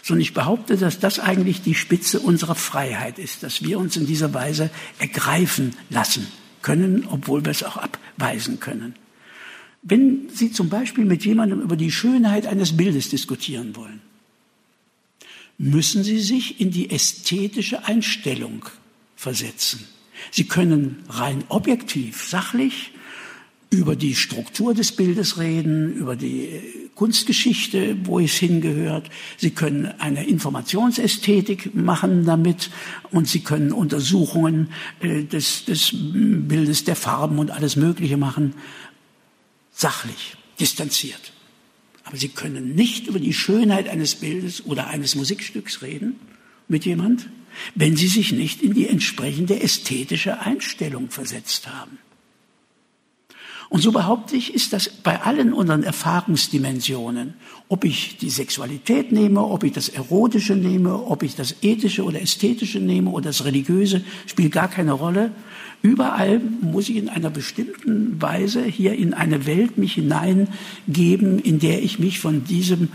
sondern 0.03 0.21
ich 0.21 0.35
behaupte, 0.35 0.77
dass 0.77 0.99
das 0.99 1.19
eigentlich 1.19 1.63
die 1.63 1.73
Spitze 1.73 2.19
unserer 2.19 2.55
Freiheit 2.55 3.17
ist, 3.17 3.41
dass 3.41 3.63
wir 3.63 3.79
uns 3.79 3.97
in 3.97 4.05
dieser 4.05 4.35
Weise 4.35 4.69
ergreifen 4.99 5.75
lassen 5.89 6.27
können, 6.61 7.07
obwohl 7.09 7.43
wir 7.43 7.51
es 7.51 7.63
auch 7.63 7.77
abweisen 7.77 8.59
können. 8.59 8.93
Wenn 9.87 10.29
Sie 10.33 10.51
zum 10.51 10.67
Beispiel 10.67 11.05
mit 11.05 11.25
jemandem 11.25 11.61
über 11.61 11.75
die 11.75 11.91
Schönheit 11.91 12.47
eines 12.47 12.75
Bildes 12.75 13.09
diskutieren 13.09 13.75
wollen, 13.75 14.01
müssen 15.59 16.03
Sie 16.03 16.19
sich 16.19 16.59
in 16.59 16.71
die 16.71 16.89
ästhetische 16.89 17.85
Einstellung 17.85 18.65
versetzen. 19.15 19.87
Sie 20.31 20.45
können 20.45 21.03
rein 21.07 21.43
objektiv, 21.49 22.23
sachlich 22.23 22.93
über 23.69 23.95
die 23.95 24.15
Struktur 24.15 24.73
des 24.73 24.91
Bildes 24.91 25.37
reden, 25.37 25.93
über 25.93 26.15
die 26.15 26.61
Kunstgeschichte, 26.95 27.97
wo 28.05 28.19
es 28.19 28.33
hingehört. 28.33 29.09
Sie 29.37 29.51
können 29.51 29.85
eine 29.99 30.25
Informationsästhetik 30.25 31.75
machen 31.75 32.25
damit 32.25 32.71
und 33.11 33.27
Sie 33.27 33.41
können 33.41 33.71
Untersuchungen 33.71 34.69
äh, 35.01 35.23
des, 35.23 35.65
des 35.65 35.91
Bildes, 35.93 36.85
der 36.85 36.95
Farben 36.95 37.37
und 37.37 37.51
alles 37.51 37.75
Mögliche 37.75 38.17
machen 38.17 38.55
sachlich, 39.75 40.37
distanziert. 40.59 41.33
Aber 42.03 42.17
Sie 42.17 42.29
können 42.29 42.75
nicht 42.75 43.07
über 43.07 43.19
die 43.19 43.33
Schönheit 43.33 43.89
eines 43.89 44.15
Bildes 44.15 44.65
oder 44.65 44.87
eines 44.87 45.15
Musikstücks 45.15 45.81
reden 45.81 46.19
mit 46.67 46.85
jemand, 46.85 47.29
wenn 47.73 47.95
Sie 47.95 48.07
sich 48.07 48.31
nicht 48.31 48.61
in 48.61 48.73
die 48.73 48.87
entsprechende 48.87 49.59
ästhetische 49.59 50.39
Einstellung 50.39 51.09
versetzt 51.09 51.67
haben. 51.67 51.97
Und 53.75 53.81
so 53.81 53.91
behaupte 53.91 54.37
ich, 54.37 54.53
ist 54.53 54.71
das 54.71 54.87
bei 54.87 55.21
allen 55.21 55.51
unseren 55.51 55.83
Erfahrungsdimensionen, 55.83 57.33
ob 57.67 57.83
ich 57.83 58.15
die 58.15 58.29
Sexualität 58.29 59.11
nehme, 59.11 59.43
ob 59.43 59.65
ich 59.65 59.73
das 59.73 59.89
Erotische 59.89 60.55
nehme, 60.55 60.95
ob 60.95 61.23
ich 61.23 61.35
das 61.35 61.55
Ethische 61.61 62.05
oder 62.05 62.21
Ästhetische 62.21 62.79
nehme 62.79 63.09
oder 63.09 63.25
das 63.25 63.43
Religiöse, 63.43 64.01
spielt 64.27 64.53
gar 64.53 64.69
keine 64.69 64.93
Rolle. 64.93 65.31
Überall 65.81 66.39
muss 66.61 66.87
ich 66.87 66.95
in 66.95 67.09
einer 67.09 67.29
bestimmten 67.29 68.21
Weise 68.21 68.63
hier 68.63 68.93
in 68.93 69.13
eine 69.13 69.45
Welt 69.45 69.77
mich 69.77 69.95
hineingeben, 69.95 71.39
in 71.39 71.59
der 71.59 71.83
ich 71.83 71.99
mich 71.99 72.19
von 72.19 72.45
diesem, 72.45 72.93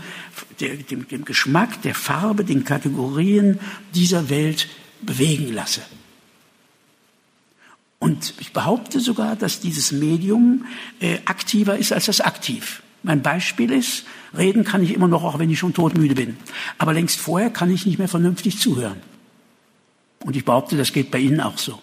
dem, 0.59 1.07
dem 1.07 1.25
Geschmack, 1.25 1.83
der 1.83 1.93
Farbe, 1.93 2.43
den 2.43 2.63
Kategorien 2.63 3.59
dieser 3.93 4.31
Welt 4.31 4.67
bewegen 5.03 5.53
lasse. 5.53 5.81
Und 8.01 8.33
ich 8.39 8.51
behaupte 8.51 8.99
sogar, 8.99 9.35
dass 9.35 9.59
dieses 9.59 9.91
Medium 9.91 10.65
äh, 10.99 11.19
aktiver 11.25 11.77
ist 11.77 11.93
als 11.93 12.07
das 12.07 12.19
Aktiv. 12.19 12.81
Mein 13.03 13.21
Beispiel 13.21 13.71
ist, 13.71 14.05
reden 14.35 14.63
kann 14.63 14.83
ich 14.83 14.95
immer 14.95 15.07
noch, 15.07 15.23
auch 15.23 15.37
wenn 15.37 15.51
ich 15.51 15.59
schon 15.59 15.75
todmüde 15.75 16.15
bin. 16.15 16.35
Aber 16.79 16.93
längst 16.93 17.19
vorher 17.19 17.51
kann 17.51 17.71
ich 17.71 17.85
nicht 17.85 17.99
mehr 17.99 18.07
vernünftig 18.07 18.57
zuhören. 18.57 18.97
Und 20.25 20.35
ich 20.35 20.45
behaupte, 20.45 20.77
das 20.77 20.93
geht 20.93 21.11
bei 21.11 21.19
Ihnen 21.19 21.41
auch 21.41 21.59
so. 21.59 21.79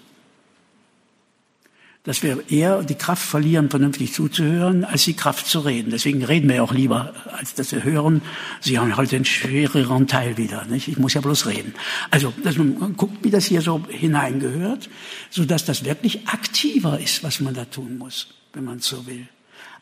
Dass 2.08 2.22
wir 2.22 2.42
eher 2.50 2.82
die 2.84 2.94
Kraft 2.94 3.22
verlieren, 3.22 3.68
vernünftig 3.68 4.14
zuzuhören, 4.14 4.82
als 4.82 5.04
die 5.04 5.12
Kraft 5.12 5.46
zu 5.46 5.60
reden. 5.60 5.90
Deswegen 5.90 6.24
reden 6.24 6.48
wir 6.48 6.64
auch 6.64 6.72
lieber, 6.72 7.12
als 7.36 7.52
dass 7.52 7.70
wir 7.70 7.84
hören. 7.84 8.22
Sie 8.62 8.78
haben 8.78 8.96
halt 8.96 9.12
den 9.12 9.26
schwereren 9.26 10.06
Teil 10.06 10.38
wieder. 10.38 10.64
Nicht? 10.64 10.88
Ich 10.88 10.96
muss 10.96 11.12
ja 11.12 11.20
bloß 11.20 11.44
reden. 11.44 11.74
Also, 12.10 12.32
dass 12.42 12.56
man 12.56 12.96
guckt, 12.96 13.22
wie 13.22 13.30
das 13.30 13.44
hier 13.44 13.60
so 13.60 13.84
hineingehört, 13.90 14.88
so 15.28 15.44
dass 15.44 15.66
das 15.66 15.84
wirklich 15.84 16.26
aktiver 16.28 16.98
ist, 16.98 17.22
was 17.24 17.40
man 17.40 17.52
da 17.52 17.66
tun 17.66 17.98
muss, 17.98 18.28
wenn 18.54 18.64
man 18.64 18.80
so 18.80 19.06
will. 19.06 19.28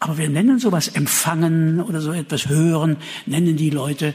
Aber 0.01 0.19
wir 0.19 0.29
nennen 0.29 0.59
sowas 0.59 0.89
empfangen 0.89 1.81
oder 1.81 2.01
so 2.01 2.11
etwas 2.11 2.49
hören, 2.49 2.97
nennen 3.27 3.57
die 3.57 3.71
Leute 3.71 4.15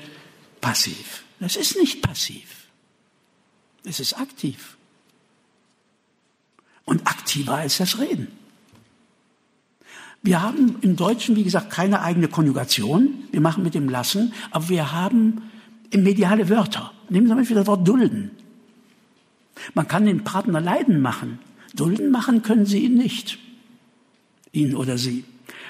passiv. 0.59 1.23
Das 1.39 1.55
ist 1.55 1.77
nicht 1.77 2.01
passiv. 2.01 2.67
Es 3.85 4.01
ist 4.01 4.19
aktiv 4.19 4.75
und 6.91 7.07
aktiver 7.07 7.55
als 7.55 7.77
das 7.77 7.99
Reden. 7.99 8.27
Wir 10.21 10.41
haben 10.41 10.75
im 10.81 10.97
Deutschen, 10.97 11.37
wie 11.37 11.45
gesagt, 11.45 11.69
keine 11.69 12.01
eigene 12.01 12.27
Konjugation. 12.27 13.23
Wir 13.31 13.39
machen 13.39 13.63
mit 13.63 13.75
dem 13.75 13.87
Lassen, 13.87 14.33
aber 14.51 14.67
wir 14.67 14.91
haben 14.91 15.41
mediale 15.95 16.49
Wörter. 16.49 16.91
Nehmen 17.07 17.27
Sie 17.27 17.33
mal 17.33 17.47
wieder 17.47 17.61
das 17.61 17.67
Wort 17.67 17.87
dulden. 17.87 18.31
Man 19.73 19.87
kann 19.87 20.05
den 20.05 20.25
Partner 20.25 20.59
leiden 20.59 20.99
machen. 20.99 21.39
Dulden 21.73 22.11
machen 22.11 22.41
können 22.41 22.65
Sie 22.65 22.79
ihn 22.79 22.95
nicht. 22.95 23.39
Ihn 24.51 24.75
oder 24.75 24.97
sie. 24.97 25.23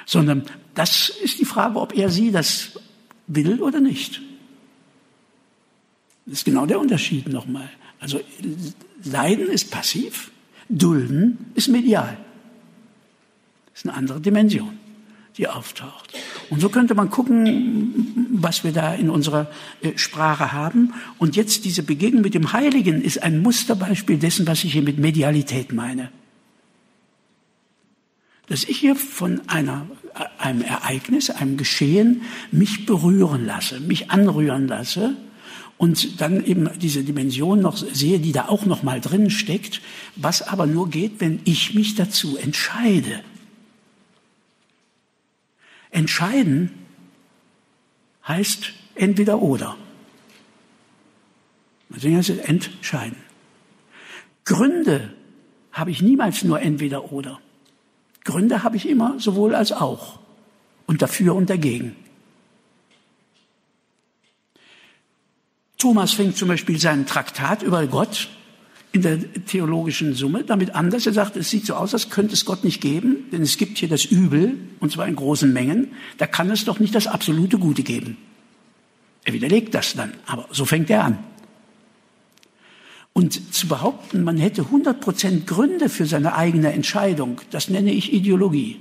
Sondern 0.08 0.46
das 0.74 1.10
ist 1.10 1.40
die 1.40 1.46
Frage, 1.46 1.80
ob 1.80 1.96
er 1.96 2.10
sie 2.10 2.32
das 2.32 2.80
will 3.28 3.62
oder 3.62 3.80
nicht. 3.80 4.24
Das 6.26 6.40
ist 6.40 6.46
genau 6.46 6.66
der 6.66 6.80
Unterschied 6.80 7.30
nochmal. 7.30 7.70
Also 8.00 8.20
Leiden 9.04 9.50
ist 9.50 9.70
passiv 9.70 10.32
Dulden 10.72 11.52
ist 11.54 11.68
medial. 11.68 12.18
Das 13.72 13.82
ist 13.82 13.90
eine 13.90 13.98
andere 13.98 14.22
Dimension, 14.22 14.78
die 15.38 15.48
auftaucht. 15.48 16.14
Und 16.50 16.60
so 16.60 16.70
könnte 16.70 16.96
man 16.96 17.10
gucken, 17.10 18.28
was 18.32 18.64
wir 18.64 18.72
da 18.72 18.94
in 18.94 19.10
unserer 19.10 19.50
äh, 19.82 19.98
Sprache 19.98 20.52
haben. 20.52 20.94
Und 21.18 21.36
jetzt 21.36 21.66
diese 21.66 21.84
Begegnung 21.84 22.22
mit 22.22 22.34
dem 22.34 22.54
Heiligen 22.54 23.02
ist 23.02 23.24
ein 23.24 23.42
Musterbeispiel 23.42 24.18
dessen, 24.18 24.48
was 24.48 24.64
ich 24.64 24.74
hier 24.74 24.82
mit 24.82 24.98
Medialität 24.98 25.74
meine. 25.74 26.10
Dass 28.48 28.64
ich 28.64 28.80
hier 28.80 28.96
von 28.96 29.42
einer, 29.48 29.88
äh, 30.16 30.44
einem 30.44 30.62
Ereignis, 30.62 31.30
einem 31.30 31.58
Geschehen 31.58 32.24
mich 32.52 32.86
berühren 32.86 33.46
lasse, 33.46 33.80
mich 33.80 34.12
anrühren 34.12 34.68
lasse 34.68 35.16
und 35.82 36.22
dann 36.22 36.46
eben 36.46 36.70
diese 36.78 37.04
Dimension 37.04 37.60
noch 37.60 37.76
sehe, 37.76 38.20
die 38.20 38.34
da 38.34 38.50
auch 38.50 38.68
noch 38.68 38.84
mal 38.84 39.02
drin 39.02 39.32
steckt, 39.32 39.82
was 40.16 40.44
aber 40.44 40.68
nur 40.68 40.92
geht, 40.92 41.14
wenn 41.18 41.40
ich 41.44 41.74
mich 41.74 41.96
dazu 41.96 42.38
entscheide. 42.38 43.24
Entscheiden 45.90 46.70
heißt 48.28 48.74
entweder 48.94 49.42
oder. 49.42 49.76
Deswegen 51.90 52.18
heißt 52.18 52.30
es 52.30 52.38
entscheiden. 52.38 53.18
Gründe 54.46 55.16
habe 55.72 55.90
ich 55.90 56.04
niemals 56.04 56.44
nur 56.44 56.62
entweder 56.62 57.12
oder. 57.12 57.40
Gründe 58.24 58.62
habe 58.62 58.78
ich 58.78 58.88
immer 58.88 59.20
sowohl 59.20 59.56
als 59.56 59.72
auch 59.72 60.20
und 60.86 61.02
dafür 61.02 61.34
und 61.34 61.50
dagegen. 61.50 61.96
Thomas 65.82 66.14
fängt 66.14 66.38
zum 66.38 66.48
Beispiel 66.48 66.80
seinen 66.80 67.08
Traktat 67.08 67.64
über 67.64 67.88
Gott 67.88 68.30
in 68.92 69.02
der 69.02 69.18
theologischen 69.46 70.14
Summe 70.14 70.44
damit 70.44 70.76
an, 70.76 70.92
dass 70.92 71.08
er 71.08 71.14
sagt, 71.14 71.36
es 71.38 71.50
sieht 71.50 71.66
so 71.66 71.74
aus, 71.74 71.96
als 71.96 72.12
könnte 72.12 72.36
es 72.36 72.46
Gott 72.46 72.64
nicht 72.64 72.82
geben, 72.82 73.26
denn 73.32 73.42
es 73.42 73.58
gibt 73.58 73.80
hier 73.80 73.90
das 73.90 74.06
Übel, 74.06 74.60
und 74.80 74.92
zwar 74.92 75.08
in 75.08 75.16
großen 75.16 75.52
Mengen, 75.52 75.94
da 76.20 76.28
kann 76.28 76.52
es 76.52 76.66
doch 76.66 76.78
nicht 76.78 76.94
das 76.94 77.08
absolute 77.08 77.58
Gute 77.58 77.82
geben. 77.82 78.18
Er 79.24 79.34
widerlegt 79.34 79.74
das 79.74 79.96
dann, 79.96 80.14
aber 80.28 80.48
so 80.52 80.66
fängt 80.66 80.92
er 80.92 81.04
an. 81.04 81.18
Und 83.14 83.52
zu 83.52 83.68
behaupten, 83.68 84.24
man 84.24 84.38
hätte 84.38 84.62
100 84.62 85.02
Prozent 85.02 85.48
Gründe 85.48 85.90
für 85.90 86.06
seine 86.06 86.36
eigene 86.36 86.74
Entscheidung, 86.74 87.42
das 87.50 87.70
nenne 87.70 87.92
ich 87.92 88.14
Ideologie. 88.14 88.80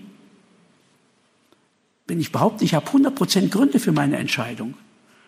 Wenn 2.06 2.20
ich 2.20 2.30
behaupte, 2.30 2.62
ich 2.62 2.74
habe 2.74 2.88
100 2.88 3.14
Prozent 3.14 3.50
Gründe 3.50 3.80
für 3.80 3.92
meine 3.92 4.18
Entscheidung, 4.18 4.74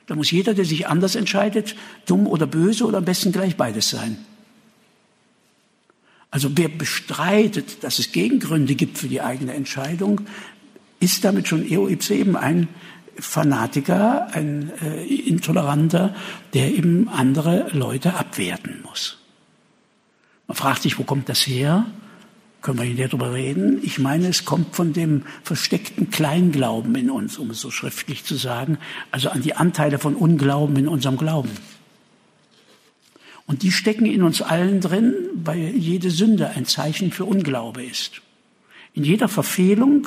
da 0.07 0.15
muss 0.15 0.31
jeder, 0.31 0.55
der 0.55 0.65
sich 0.65 0.87
anders 0.89 1.15
entscheidet, 1.15 1.77
dumm 2.07 2.27
oder 2.27 2.47
böse 2.47 2.85
oder 2.85 2.99
am 2.99 3.05
besten 3.05 3.33
gleich 3.33 3.57
beides 3.57 3.91
sein. 3.91 4.19
Also 6.31 6.51
wer 6.57 6.69
bestreitet, 6.69 7.85
dass 7.85 7.99
es 7.99 8.13
Gegengründe 8.13 8.75
gibt 8.75 8.99
für 8.99 9.09
die 9.09 9.21
eigene 9.21 9.53
Entscheidung, 9.53 10.23
ist 10.99 11.25
damit 11.25 11.47
schon 11.47 11.71
eo 11.71 11.89
ipse 11.89 12.15
eben 12.15 12.37
ein 12.37 12.69
Fanatiker, 13.19 14.29
ein 14.33 14.73
äh, 14.81 15.05
Intoleranter, 15.05 16.15
der 16.55 16.73
eben 16.73 17.09
andere 17.09 17.69
Leute 17.73 18.15
abwerten 18.15 18.81
muss. 18.83 19.19
Man 20.47 20.57
fragt 20.57 20.83
sich, 20.83 20.99
wo 20.99 21.05
kommt 21.05 21.29
das 21.29 21.47
her? 21.47 21.87
Können 22.63 22.79
wir 22.79 22.85
hier 22.85 23.09
darüber 23.09 23.35
reden. 23.35 23.81
Ich 23.83 23.99
meine, 23.99 24.29
es 24.29 24.45
kommt 24.45 24.75
von 24.75 24.93
dem 24.93 25.25
versteckten 25.43 26.11
Kleinglauben 26.11 26.95
in 26.95 27.11
uns, 27.11 27.37
um 27.37 27.51
es 27.51 27.61
so 27.61 27.71
schriftlich 27.71 28.25
zu 28.25 28.37
sagen, 28.37 28.79
also 29.11 29.29
an 29.29 29.43
die 29.43 29.55
Anteile 29.55 29.99
von 29.99 30.15
Unglauben 30.15 30.77
in 30.77 30.89
unserem 30.89 31.19
Glauben. 31.19 31.51
Und 33.47 33.65
die 33.65 33.73
stecken 33.73 34.07
in 34.07 34.23
uns 34.23 34.41
allen 34.41 34.81
drin, 34.81 35.15
weil 35.35 35.77
jede 35.77 36.11
Sünde 36.11 36.51
ein 36.51 36.65
Zeichen 36.65 37.11
für 37.11 37.25
Unglaube 37.25 37.85
ist. 37.85 38.23
In 38.95 39.05
jeder 39.05 39.29
Verfehlung 39.29 40.07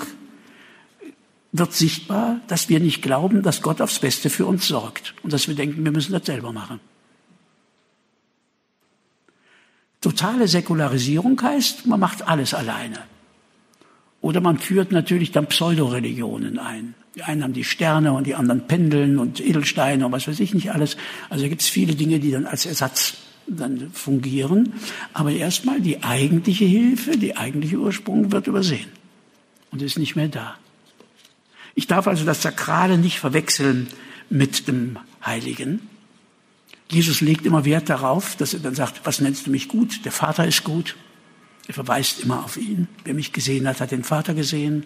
wird 1.51 1.73
sichtbar, 1.73 2.39
dass 2.47 2.69
wir 2.69 2.79
nicht 2.79 3.01
glauben, 3.01 3.41
dass 3.41 3.61
Gott 3.61 3.81
aufs 3.81 3.99
Beste 3.99 4.29
für 4.29 4.45
uns 4.45 4.67
sorgt 4.67 5.13
und 5.23 5.33
dass 5.33 5.47
wir 5.47 5.55
denken, 5.55 5.83
wir 5.83 5.91
müssen 5.91 6.11
das 6.13 6.25
selber 6.25 6.51
machen. 6.51 6.79
Totale 10.05 10.47
Säkularisierung 10.47 11.41
heißt, 11.41 11.87
man 11.87 11.99
macht 11.99 12.27
alles 12.27 12.53
alleine. 12.53 12.99
Oder 14.21 14.39
man 14.39 14.59
führt 14.59 14.91
natürlich 14.91 15.31
dann 15.31 15.47
Pseudoreligionen 15.47 16.59
ein. 16.59 16.93
Die 17.15 17.23
einen 17.23 17.41
haben 17.41 17.53
die 17.53 17.63
Sterne 17.63 18.13
und 18.13 18.27
die 18.27 18.35
anderen 18.35 18.67
Pendeln 18.67 19.17
und 19.17 19.39
Edelsteine 19.39 20.05
und 20.05 20.11
was 20.11 20.27
weiß 20.27 20.39
ich 20.41 20.53
nicht 20.53 20.71
alles. 20.71 20.95
Also 21.31 21.49
gibt 21.49 21.61
es 21.63 21.69
viele 21.69 21.95
Dinge, 21.95 22.19
die 22.19 22.29
dann 22.29 22.45
als 22.45 22.67
Ersatz 22.67 23.15
dann 23.47 23.89
fungieren. 23.93 24.73
Aber 25.13 25.31
erstmal 25.31 25.81
die 25.81 26.03
eigentliche 26.03 26.65
Hilfe, 26.65 27.17
die 27.17 27.35
eigentliche 27.35 27.77
Ursprung 27.77 28.31
wird 28.31 28.45
übersehen 28.45 28.91
und 29.71 29.81
ist 29.81 29.97
nicht 29.97 30.15
mehr 30.15 30.27
da. 30.27 30.55
Ich 31.73 31.87
darf 31.87 32.05
also 32.05 32.25
das 32.25 32.43
Sakrale 32.43 32.99
nicht 32.99 33.19
verwechseln 33.19 33.87
mit 34.29 34.67
dem 34.67 34.99
Heiligen. 35.25 35.89
Jesus 36.89 37.21
legt 37.21 37.45
immer 37.45 37.65
Wert 37.65 37.89
darauf, 37.89 38.35
dass 38.35 38.53
er 38.53 38.59
dann 38.59 38.75
sagt, 38.75 39.01
was 39.05 39.19
nennst 39.19 39.47
du 39.47 39.51
mich 39.51 39.67
gut? 39.67 40.05
Der 40.05 40.11
Vater 40.11 40.47
ist 40.47 40.63
gut. 40.63 40.95
Er 41.67 41.73
verweist 41.73 42.19
immer 42.21 42.43
auf 42.45 42.57
ihn. 42.57 42.87
Wer 43.03 43.15
mich 43.15 43.33
gesehen 43.33 43.67
hat, 43.67 43.81
hat 43.81 43.91
den 43.91 44.03
Vater 44.03 44.33
gesehen. 44.33 44.85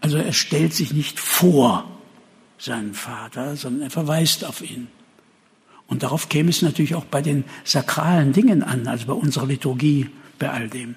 Also 0.00 0.16
er 0.18 0.32
stellt 0.32 0.74
sich 0.74 0.92
nicht 0.92 1.20
vor 1.20 1.88
seinen 2.58 2.94
Vater, 2.94 3.56
sondern 3.56 3.82
er 3.82 3.90
verweist 3.90 4.44
auf 4.44 4.62
ihn. 4.62 4.88
Und 5.86 6.02
darauf 6.02 6.28
käme 6.28 6.50
es 6.50 6.62
natürlich 6.62 6.94
auch 6.94 7.04
bei 7.04 7.22
den 7.22 7.44
sakralen 7.64 8.32
Dingen 8.32 8.62
an, 8.62 8.88
also 8.88 9.06
bei 9.06 9.12
unserer 9.12 9.46
Liturgie, 9.46 10.08
bei 10.38 10.50
all 10.50 10.68
dem. 10.68 10.96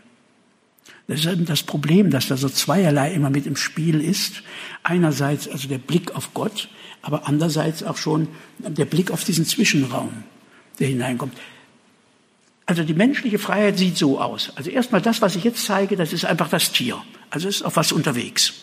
Das 1.08 1.19
ist 1.19 1.26
eben 1.28 1.45
das 1.45 1.63
Problem, 1.63 2.10
dass 2.10 2.28
da 2.28 2.38
so 2.38 2.50
zweierlei 2.50 3.13
immer 3.13 3.30
mit 3.30 3.45
im 3.45 3.56
Spiel 3.56 4.02
ist. 4.02 4.41
Einerseits 4.84 5.48
also 5.48 5.67
der 5.67 5.78
Blick 5.78 6.15
auf 6.15 6.34
Gott, 6.34 6.69
aber 7.02 7.28
andererseits 7.28 7.84
auch 7.84 7.98
schon 7.98 8.28
der 8.60 8.86
Blick 8.86 9.12
auf 9.12 9.24
diesen 9.24 9.45
Zwischenraum, 9.45 10.24
der 10.80 10.88
hineinkommt. 10.88 11.34
Also 12.65 12.84
die 12.84 12.95
menschliche 12.95 13.38
Freiheit 13.38 13.78
sieht 13.78 13.98
so 13.98 14.19
aus. 14.19 14.52
Also 14.56 14.71
erstmal 14.71 15.02
das, 15.02 15.21
was 15.21 15.36
ich 15.36 15.43
jetzt 15.43 15.63
zeige, 15.63 15.95
das 15.95 16.13
ist 16.13 16.26
einfach 16.26 16.50
das 16.50 16.71
Tier. 16.71 17.00
Also 17.30 17.48
ist 17.48 17.62
auf 17.62 17.76
was 17.76 17.91
unterwegs. 17.91 18.54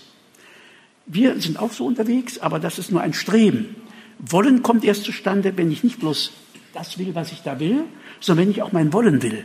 Wir 1.07 1.41
sind 1.41 1.59
auch 1.59 1.73
so 1.73 1.87
unterwegs, 1.87 2.39
aber 2.39 2.59
das 2.59 2.79
ist 2.79 2.91
nur 2.91 3.01
ein 3.01 3.15
Streben. 3.15 3.77
Wollen 4.19 4.63
kommt 4.63 4.85
erst 4.85 5.05
zustande, 5.05 5.57
wenn 5.57 5.71
ich 5.71 5.85
nicht 5.85 6.01
bloß 6.01 6.33
das 6.75 6.99
will, 6.99 7.15
was 7.15 7.31
ich 7.31 7.43
da 7.43 7.61
will, 7.61 7.85
sondern 8.21 8.47
wenn 8.47 8.51
ich 8.51 8.63
auch 8.63 8.73
mein 8.73 8.93
Wollen 8.93 9.23
will. 9.23 9.45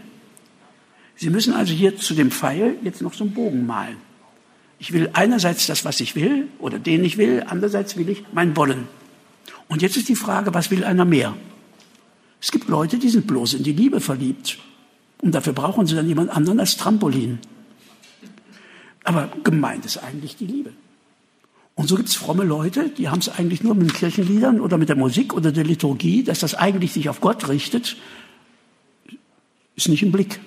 Sie 1.17 1.32
müssen 1.32 1.53
also 1.53 1.73
hier 1.73 1.97
zu 1.97 2.13
dem 2.13 2.32
Pfeil 2.32 2.77
jetzt 2.84 3.01
noch 3.01 3.13
so 3.13 3.23
einen 3.23 3.34
Bogen 3.34 3.65
malen. 3.65 3.97
Ich 4.80 4.93
will 4.93 5.10
einerseits 5.13 5.65
das, 5.65 5.84
was 5.84 5.99
ich 5.99 6.15
will 6.15 6.47
oder 6.60 6.77
den 6.77 7.03
ich 7.03 7.17
will, 7.17 7.43
andererseits 7.47 7.97
will 7.97 8.08
ich 8.10 8.23
mein 8.32 8.56
Wollen. 8.56 8.88
Und 9.67 9.82
jetzt 9.82 9.97
ist 9.97 10.07
die 10.07 10.15
Frage, 10.15 10.53
was 10.53 10.70
will 10.70 10.84
einer 10.84 11.05
mehr? 11.05 11.36
Es 12.39 12.51
gibt 12.51 12.70
Leute, 12.70 12.99
die 12.99 13.09
sind 13.09 13.26
bloß 13.26 13.55
in 13.55 13.63
die 13.63 13.74
Liebe 13.74 13.99
verliebt. 13.99 14.59
Und 15.22 15.34
dafür 15.34 15.53
brauchen 15.53 15.88
sie 15.88 15.95
dann 15.95 16.07
jemand 16.07 16.30
anderen 16.30 16.59
als 16.59 16.78
Trampolin. 16.78 17.39
Aber 19.03 19.30
gemeint 19.43 19.86
ist 19.86 19.97
eigentlich 19.97 20.36
die 20.36 20.45
Liebe. 20.45 20.74
Und 21.74 21.88
so 21.88 21.95
gibt 21.95 22.09
es 22.09 22.15
fromme 22.15 22.43
Leute, 22.43 22.89
die 22.89 23.09
haben 23.09 23.20
es 23.20 23.30
eigentlich 23.30 23.63
nur 23.63 23.74
mit 23.74 23.89
den 23.89 23.93
Kirchenliedern 23.93 24.59
oder 24.61 24.78
mit 24.78 24.89
der 24.89 24.95
Musik 24.95 25.34
oder 25.34 25.51
der 25.51 25.63
Liturgie, 25.63 26.24
dass 26.24 26.39
das 26.39 26.53
eigentlich 26.53 26.93
sich 26.93 27.09
auf 27.09 27.22
Gott 27.22 27.47
richtet, 27.49 27.97
ist 29.76 29.89
nicht 29.89 30.03
im 30.03 30.11
Blick. 30.11 30.39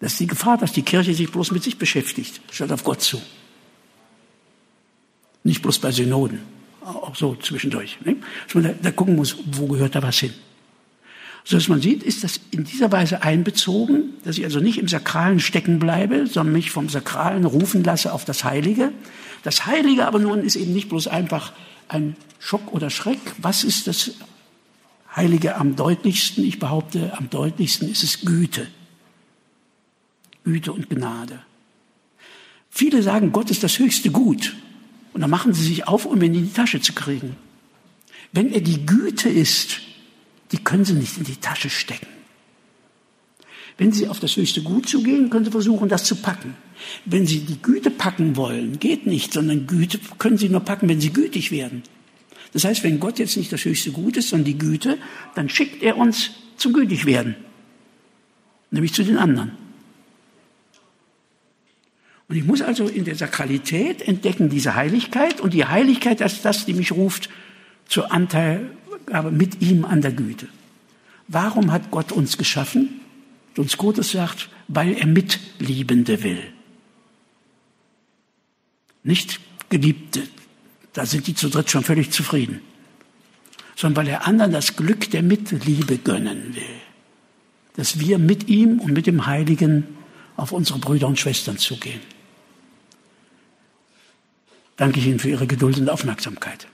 Das 0.00 0.12
ist 0.12 0.20
die 0.20 0.26
Gefahr, 0.26 0.58
dass 0.58 0.72
die 0.72 0.82
Kirche 0.82 1.14
sich 1.14 1.30
bloß 1.30 1.52
mit 1.52 1.62
sich 1.62 1.78
beschäftigt, 1.78 2.40
statt 2.50 2.70
auf 2.70 2.84
Gott 2.84 3.00
zu. 3.00 3.20
Nicht 5.42 5.62
bloß 5.62 5.78
bei 5.78 5.90
Synoden, 5.90 6.40
auch 6.82 7.14
so 7.14 7.34
zwischendurch. 7.36 7.98
Ne? 8.04 8.16
Dass 8.46 8.54
man 8.54 8.64
da, 8.64 8.70
da 8.82 8.90
gucken 8.90 9.16
muss, 9.16 9.36
wo 9.52 9.66
gehört 9.68 9.94
da 9.94 10.02
was 10.02 10.18
hin. 10.18 10.34
So 11.44 11.56
dass 11.56 11.68
man 11.68 11.80
sieht, 11.80 12.02
ist 12.02 12.24
das 12.24 12.40
in 12.50 12.64
dieser 12.64 12.90
Weise 12.90 13.22
einbezogen, 13.22 14.14
dass 14.24 14.36
ich 14.36 14.44
also 14.44 14.58
nicht 14.58 14.78
im 14.78 14.88
Sakralen 14.88 15.38
stecken 15.38 15.78
bleibe, 15.78 16.26
sondern 16.26 16.52
mich 16.52 16.72
vom 16.72 16.88
Sakralen 16.88 17.44
rufen 17.44 17.84
lasse 17.84 18.12
auf 18.12 18.24
das 18.24 18.42
Heilige. 18.42 18.92
Das 19.44 19.64
Heilige 19.64 20.06
aber 20.06 20.18
nun 20.18 20.40
ist 20.40 20.56
eben 20.56 20.72
nicht 20.72 20.88
bloß 20.88 21.06
einfach 21.06 21.52
ein 21.86 22.16
Schock 22.40 22.72
oder 22.72 22.90
Schreck. 22.90 23.20
Was 23.38 23.62
ist 23.62 23.86
das 23.86 24.14
Heilige 25.14 25.54
am 25.54 25.76
deutlichsten? 25.76 26.44
Ich 26.44 26.58
behaupte, 26.58 27.12
am 27.16 27.30
deutlichsten 27.30 27.88
ist 27.88 28.02
es 28.02 28.22
Güte. 28.22 28.66
Güte 30.46 30.72
und 30.72 30.88
Gnade. 30.88 31.40
Viele 32.70 33.02
sagen, 33.02 33.32
Gott 33.32 33.50
ist 33.50 33.64
das 33.64 33.80
höchste 33.80 34.12
Gut. 34.12 34.54
Und 35.12 35.20
dann 35.20 35.30
machen 35.30 35.52
sie 35.52 35.64
sich 35.64 35.88
auf, 35.88 36.06
um 36.06 36.22
ihn 36.22 36.34
in 36.34 36.44
die 36.44 36.52
Tasche 36.52 36.80
zu 36.80 36.92
kriegen. 36.92 37.34
Wenn 38.32 38.52
er 38.52 38.60
die 38.60 38.86
Güte 38.86 39.28
ist, 39.28 39.80
die 40.52 40.58
können 40.58 40.84
sie 40.84 40.92
nicht 40.92 41.18
in 41.18 41.24
die 41.24 41.34
Tasche 41.36 41.68
stecken. 41.68 42.06
Wenn 43.76 43.90
sie 43.90 44.06
auf 44.06 44.20
das 44.20 44.36
höchste 44.36 44.62
Gut 44.62 44.88
zugehen, 44.88 45.30
können 45.30 45.44
sie 45.44 45.50
versuchen, 45.50 45.88
das 45.88 46.04
zu 46.04 46.14
packen. 46.14 46.54
Wenn 47.04 47.26
sie 47.26 47.40
die 47.40 47.60
Güte 47.60 47.90
packen 47.90 48.36
wollen, 48.36 48.78
geht 48.78 49.04
nicht, 49.04 49.32
sondern 49.32 49.66
Güte 49.66 49.98
können 50.18 50.38
sie 50.38 50.48
nur 50.48 50.60
packen, 50.60 50.88
wenn 50.88 51.00
sie 51.00 51.12
gütig 51.12 51.50
werden. 51.50 51.82
Das 52.52 52.64
heißt, 52.64 52.84
wenn 52.84 53.00
Gott 53.00 53.18
jetzt 53.18 53.36
nicht 53.36 53.52
das 53.52 53.64
höchste 53.64 53.90
Gut 53.90 54.16
ist, 54.16 54.28
sondern 54.28 54.44
die 54.44 54.58
Güte, 54.58 54.96
dann 55.34 55.48
schickt 55.48 55.82
er 55.82 55.96
uns 55.96 56.30
zum 56.56 56.72
gütig 56.72 57.04
werden. 57.04 57.34
Nämlich 58.70 58.94
zu 58.94 59.02
den 59.02 59.18
anderen. 59.18 59.65
Und 62.28 62.36
ich 62.36 62.44
muss 62.44 62.60
also 62.60 62.88
in 62.88 63.04
der 63.04 63.14
Sakralität 63.14 64.02
entdecken 64.02 64.48
diese 64.48 64.74
Heiligkeit 64.74 65.40
und 65.40 65.54
die 65.54 65.64
Heiligkeit 65.64 66.20
ist 66.20 66.44
das, 66.44 66.66
die 66.66 66.74
mich 66.74 66.92
ruft 66.92 67.30
zur 67.86 68.12
Anteilgabe 68.12 69.30
mit 69.30 69.62
ihm 69.62 69.84
an 69.84 70.02
der 70.02 70.12
Güte. 70.12 70.48
Warum 71.28 71.72
hat 71.72 71.90
Gott 71.90 72.12
uns 72.12 72.36
geschaffen? 72.36 73.00
Uns 73.56 73.76
Gottes 73.76 74.10
sagt, 74.10 74.48
weil 74.68 74.94
er 74.94 75.06
Mitliebende 75.06 76.22
will. 76.22 76.42
Nicht 79.02 79.40
Geliebte, 79.68 80.22
da 80.92 81.06
sind 81.06 81.26
die 81.26 81.34
zu 81.34 81.48
dritt 81.48 81.70
schon 81.70 81.84
völlig 81.84 82.10
zufrieden, 82.10 82.60
sondern 83.76 84.04
weil 84.04 84.12
er 84.12 84.26
anderen 84.26 84.52
das 84.52 84.76
Glück 84.76 85.10
der 85.10 85.22
Mitliebe 85.22 85.98
gönnen 85.98 86.54
will. 86.54 86.62
Dass 87.76 88.00
wir 88.00 88.18
mit 88.18 88.48
ihm 88.48 88.80
und 88.80 88.92
mit 88.92 89.06
dem 89.06 89.26
Heiligen 89.26 89.84
auf 90.36 90.52
unsere 90.52 90.78
Brüder 90.78 91.06
und 91.06 91.18
Schwestern 91.18 91.58
zugehen. 91.58 92.00
Danke 94.76 95.00
ich 95.00 95.06
Ihnen 95.06 95.18
für 95.18 95.30
Ihre 95.30 95.46
Geduld 95.46 95.78
und 95.78 95.88
Aufmerksamkeit. 95.88 96.68